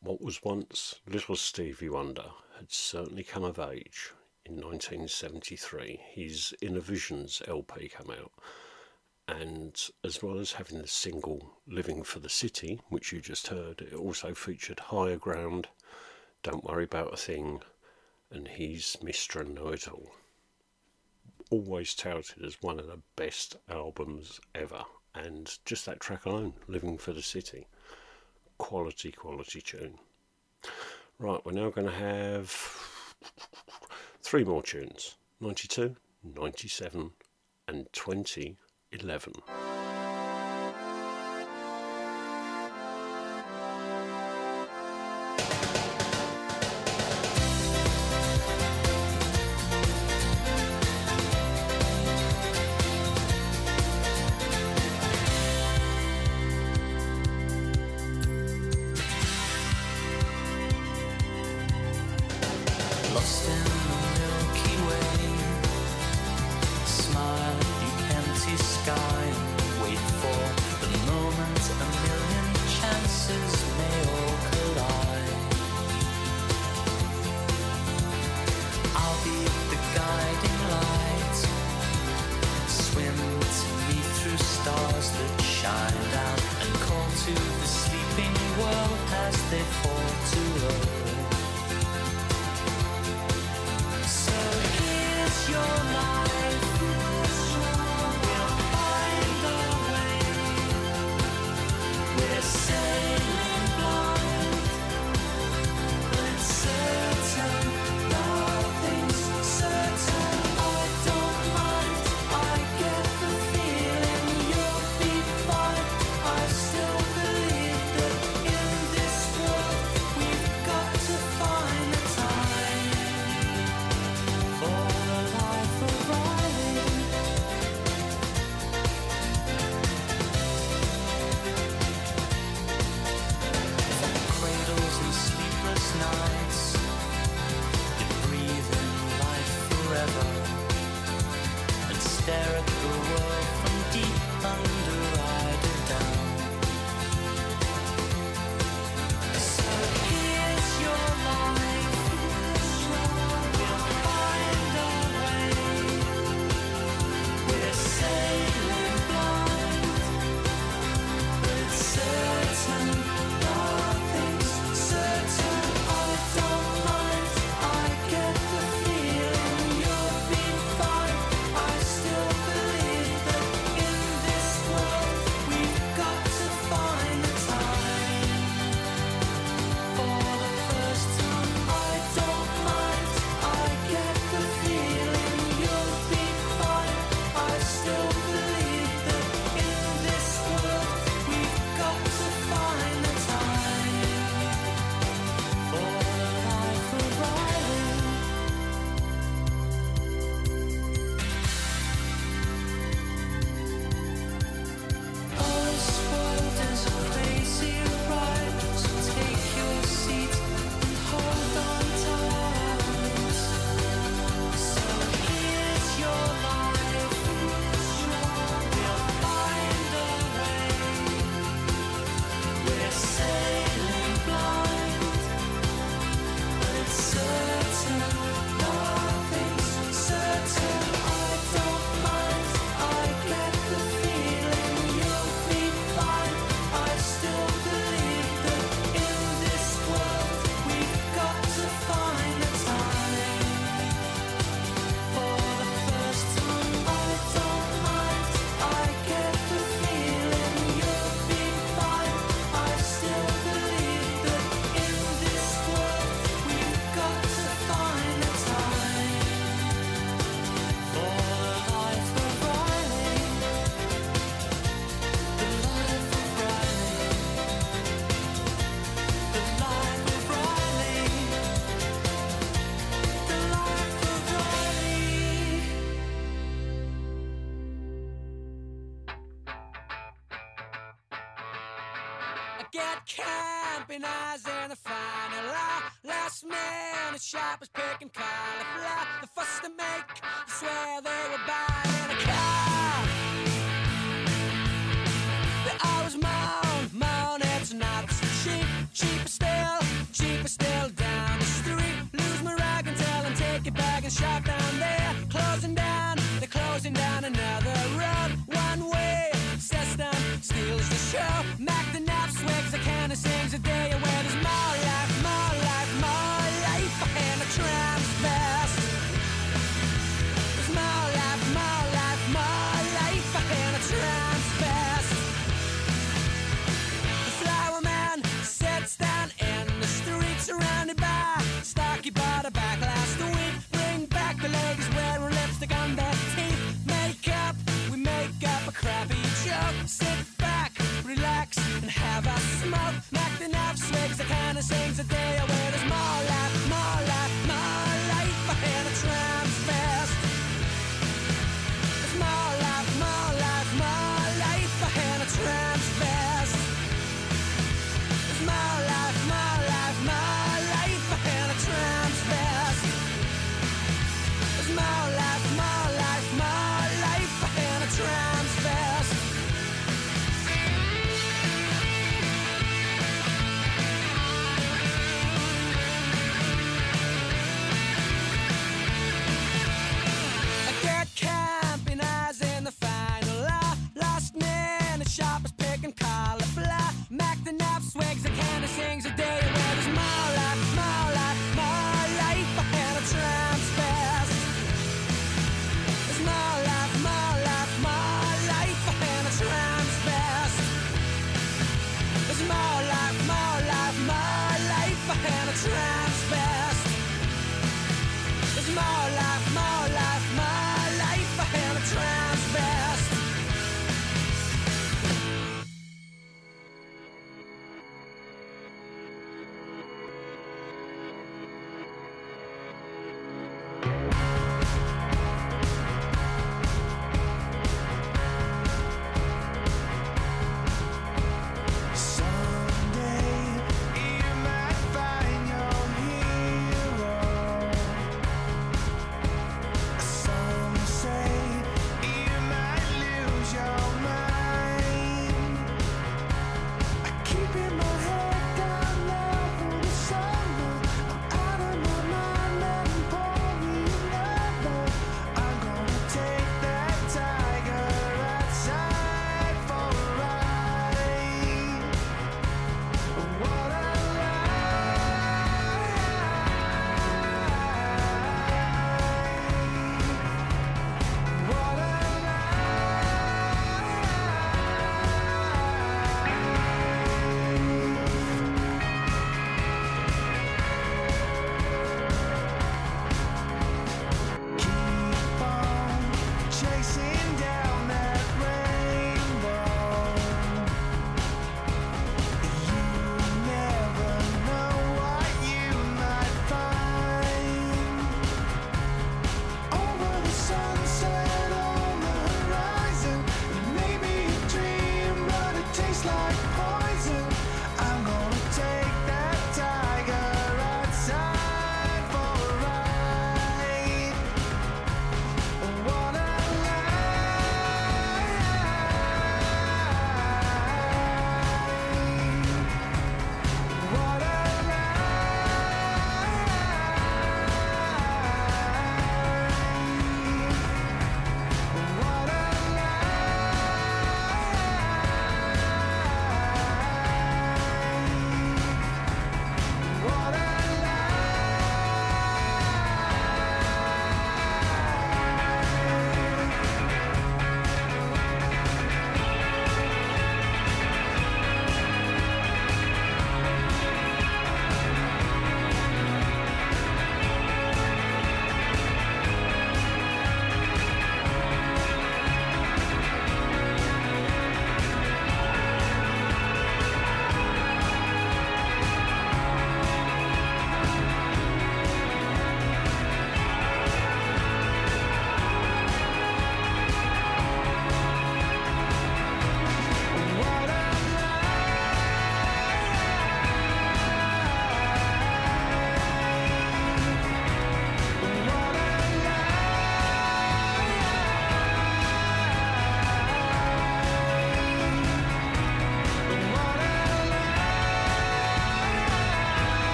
What 0.00 0.20
was 0.20 0.42
once 0.42 0.96
little 1.06 1.36
Stevie 1.36 1.88
Wonder 1.88 2.30
had 2.56 2.72
certainly 2.72 3.24
come 3.24 3.44
of 3.44 3.58
age 3.58 4.12
in 4.44 4.54
1973. 4.54 6.00
His 6.12 6.54
Innervisions 6.62 7.42
LP 7.48 7.88
came 7.88 8.10
out, 8.10 8.32
and 9.28 9.78
as 10.04 10.22
well 10.22 10.38
as 10.38 10.52
having 10.52 10.78
the 10.78 10.86
single 10.86 11.58
Living 11.66 12.02
for 12.02 12.18
the 12.18 12.28
City, 12.28 12.80
which 12.88 13.12
you 13.12 13.20
just 13.20 13.48
heard, 13.48 13.80
it 13.80 13.94
also 13.94 14.34
featured 14.34 14.80
Higher 14.80 15.16
Ground, 15.16 15.68
Don't 16.42 16.64
Worry 16.64 16.84
About 16.84 17.14
a 17.14 17.16
Thing, 17.16 17.62
and 18.30 18.48
He's 18.48 18.96
Mr. 19.02 19.46
Know 19.46 19.68
It 19.68 19.88
All. 19.88 20.10
Always 21.50 21.94
touted 21.94 22.44
as 22.44 22.62
one 22.62 22.78
of 22.78 22.86
the 22.86 23.00
best 23.16 23.56
albums 23.68 24.40
ever, 24.54 24.84
and 25.14 25.58
just 25.64 25.84
that 25.86 25.98
track 25.98 26.24
alone, 26.24 26.54
Living 26.68 26.96
for 26.96 27.12
the 27.12 27.22
City, 27.22 27.66
quality, 28.56 29.10
quality 29.10 29.60
tune. 29.60 29.98
Right, 31.18 31.44
we're 31.44 31.52
now 31.52 31.70
going 31.70 31.88
to 31.88 31.92
have 31.92 32.50
three 34.22 34.44
more 34.44 34.62
tunes 34.62 35.16
92, 35.40 35.96
97, 36.22 37.10
and 37.66 37.92
2011. 37.92 39.32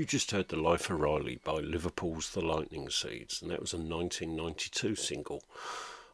You 0.00 0.06
just 0.06 0.30
heard 0.30 0.48
The 0.48 0.56
Life 0.56 0.88
of 0.88 0.98
Riley 0.98 1.40
by 1.44 1.56
Liverpool's 1.56 2.30
The 2.30 2.40
Lightning 2.40 2.88
Seeds, 2.88 3.42
and 3.42 3.50
that 3.50 3.60
was 3.60 3.74
a 3.74 3.76
1992 3.76 4.94
single. 4.94 5.44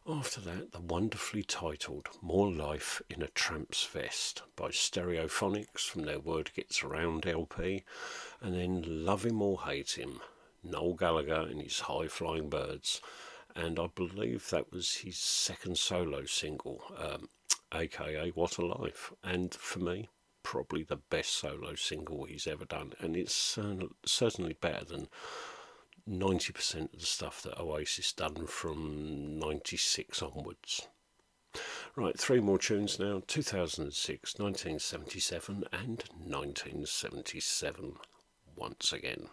After 0.05 0.41
that, 0.41 0.73
the 0.73 0.81
wonderfully 0.81 1.41
titled 1.41 2.09
More 2.21 2.51
Life 2.51 3.01
in 3.09 3.21
a 3.21 3.29
Tramp's 3.29 3.85
Vest 3.85 4.41
by 4.57 4.71
Stereophonics 4.71 5.87
from 5.87 6.03
their 6.03 6.19
Word 6.19 6.51
Gets 6.53 6.83
Around 6.83 7.27
LP, 7.27 7.85
and 8.41 8.55
then 8.55 8.83
Love 9.05 9.25
Him 9.25 9.41
or 9.41 9.61
Hate 9.61 9.91
Him, 9.91 10.19
Noel 10.61 10.93
Gallagher 10.95 11.47
and 11.49 11.61
his 11.61 11.79
High 11.79 12.09
Flying 12.09 12.49
Birds, 12.49 12.99
and 13.55 13.79
I 13.79 13.87
believe 13.87 14.49
that 14.49 14.69
was 14.69 14.95
his 14.95 15.17
second 15.17 15.77
solo 15.77 16.25
single, 16.25 16.83
um, 16.97 17.29
aka 17.73 18.31
What 18.31 18.57
a 18.57 18.65
Life, 18.65 19.13
and 19.23 19.53
for 19.53 19.79
me, 19.79 20.09
probably 20.49 20.81
the 20.81 20.95
best 20.95 21.33
solo 21.33 21.75
single 21.75 22.23
he's 22.23 22.47
ever 22.47 22.63
done, 22.63 22.93
and 22.99 23.17
it's 23.17 23.59
certainly 24.05 24.53
better 24.61 24.85
than 24.85 25.09
90% 26.09 26.93
of 26.93 26.99
the 27.01 27.05
stuff 27.05 27.41
that 27.41 27.59
Oasis 27.59 28.13
done 28.13 28.47
from 28.47 29.37
96 29.37 30.21
onwards. 30.21 30.87
Right, 31.97 32.17
three 32.17 32.39
more 32.39 32.57
tunes 32.57 32.97
now 32.97 33.23
2006, 33.27 34.39
1977, 34.39 35.65
and 35.73 36.03
1977 36.23 37.95
once 38.55 38.93
again. 38.93 39.27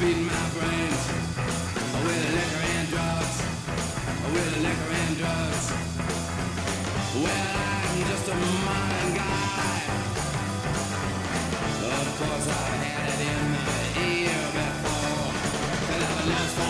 Beating 0.00 0.26
my 0.26 0.48
brains. 0.54 1.02
With 2.04 2.24
liquor 2.36 2.64
and 2.76 2.88
drugs. 2.88 3.36
With 4.32 4.54
liquor 4.62 4.92
and 5.02 5.16
drugs. 5.18 5.64
Well, 7.22 7.56
I'm 7.74 7.98
just 8.06 8.28
a 8.28 8.36
modern 8.66 9.10
guy. 9.18 9.82
Of 11.82 12.06
course, 12.18 12.46
I've 12.46 12.82
had 12.86 13.08
it 13.10 13.20
in 13.32 13.42
the 13.66 13.82
ear 14.06 14.42
before. 14.54 15.30
Could 15.88 16.02
have 16.06 16.18
a 16.22 16.67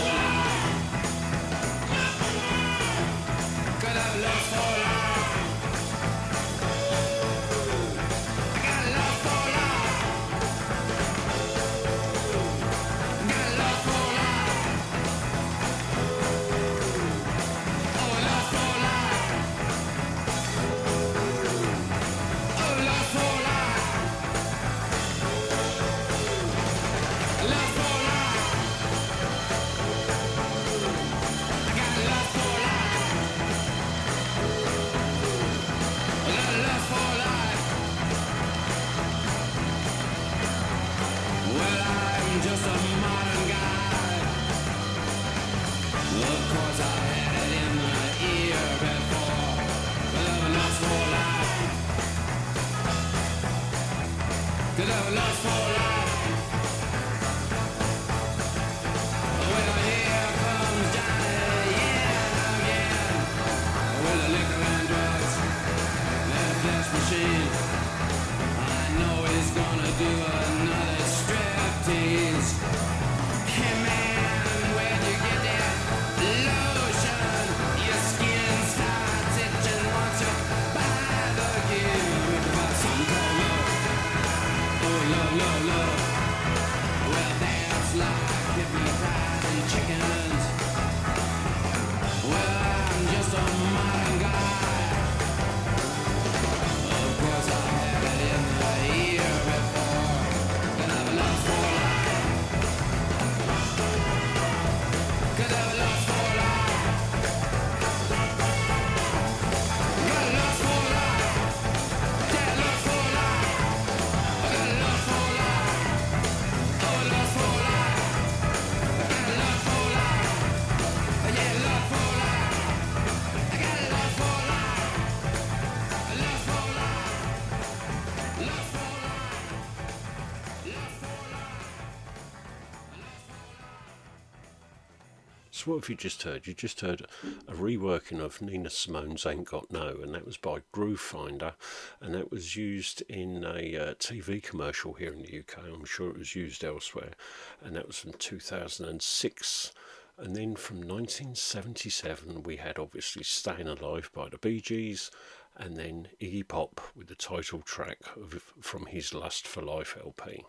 what 135.68 135.82
have 135.82 135.90
you 135.90 135.96
just 135.96 136.22
heard? 136.22 136.46
You 136.46 136.54
just 136.54 136.80
heard 136.80 137.02
a 137.46 137.52
reworking 137.52 138.20
of 138.20 138.40
Nina 138.40 138.70
Simone's 138.70 139.26
"Ain't 139.26 139.44
Got 139.44 139.70
No," 139.70 139.98
and 140.02 140.14
that 140.14 140.24
was 140.24 140.38
by 140.38 140.62
Groovefinder, 140.74 141.52
and 142.00 142.14
that 142.14 142.30
was 142.30 142.56
used 142.56 143.02
in 143.02 143.44
a 143.44 143.76
uh, 143.76 143.94
TV 143.94 144.42
commercial 144.42 144.94
here 144.94 145.12
in 145.12 145.20
the 145.20 145.40
UK. 145.40 145.58
I'm 145.66 145.84
sure 145.84 146.08
it 146.08 146.16
was 146.16 146.34
used 146.34 146.64
elsewhere, 146.64 147.12
and 147.60 147.76
that 147.76 147.86
was 147.86 147.98
from 147.98 148.14
2006. 148.14 149.72
And 150.16 150.34
then 150.34 150.56
from 150.56 150.78
1977, 150.78 152.44
we 152.44 152.56
had 152.56 152.78
obviously 152.78 153.22
"Staying 153.22 153.68
Alive" 153.68 154.10
by 154.14 154.30
the 154.30 154.38
Bee 154.38 154.62
Gees, 154.62 155.10
and 155.54 155.76
then 155.76 156.08
Iggy 156.18 156.48
Pop 156.48 156.80
with 156.96 157.08
the 157.08 157.14
title 157.14 157.60
track 157.60 157.98
of, 158.16 158.42
from 158.62 158.86
his 158.86 159.12
Lust 159.12 159.46
for 159.46 159.60
Life 159.60 159.98
LP. 160.02 160.46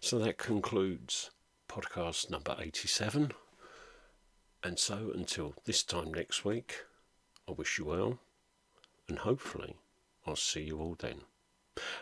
So 0.00 0.18
that 0.20 0.38
concludes 0.38 1.30
podcast 1.68 2.30
number 2.30 2.56
87. 2.58 3.32
And 4.64 4.78
so 4.78 5.12
until 5.14 5.54
this 5.66 5.82
time 5.82 6.14
next 6.14 6.42
week, 6.42 6.84
I 7.46 7.52
wish 7.52 7.78
you 7.78 7.84
well, 7.84 8.18
and 9.06 9.18
hopefully 9.18 9.76
I'll 10.26 10.36
see 10.36 10.62
you 10.62 10.80
all 10.80 10.96
then. 10.98 11.20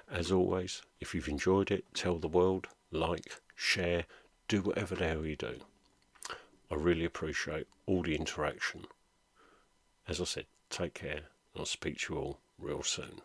As 0.08 0.30
always, 0.30 0.80
if 1.00 1.12
you've 1.12 1.28
enjoyed 1.28 1.72
it, 1.72 1.84
tell 1.92 2.18
the 2.18 2.28
world, 2.28 2.68
like, 2.92 3.40
share, 3.56 4.04
do 4.46 4.62
whatever 4.62 4.94
the 4.94 5.08
hell 5.08 5.26
you 5.26 5.34
do. 5.34 5.56
I 6.70 6.76
really 6.76 7.04
appreciate 7.04 7.66
all 7.86 8.04
the 8.04 8.14
interaction. 8.14 8.86
As 10.06 10.20
I 10.20 10.24
said, 10.24 10.46
take 10.70 10.94
care, 10.94 11.16
and 11.16 11.58
I'll 11.58 11.64
speak 11.64 11.98
to 12.02 12.14
you 12.14 12.20
all 12.20 12.38
real 12.58 12.84
soon. 12.84 13.22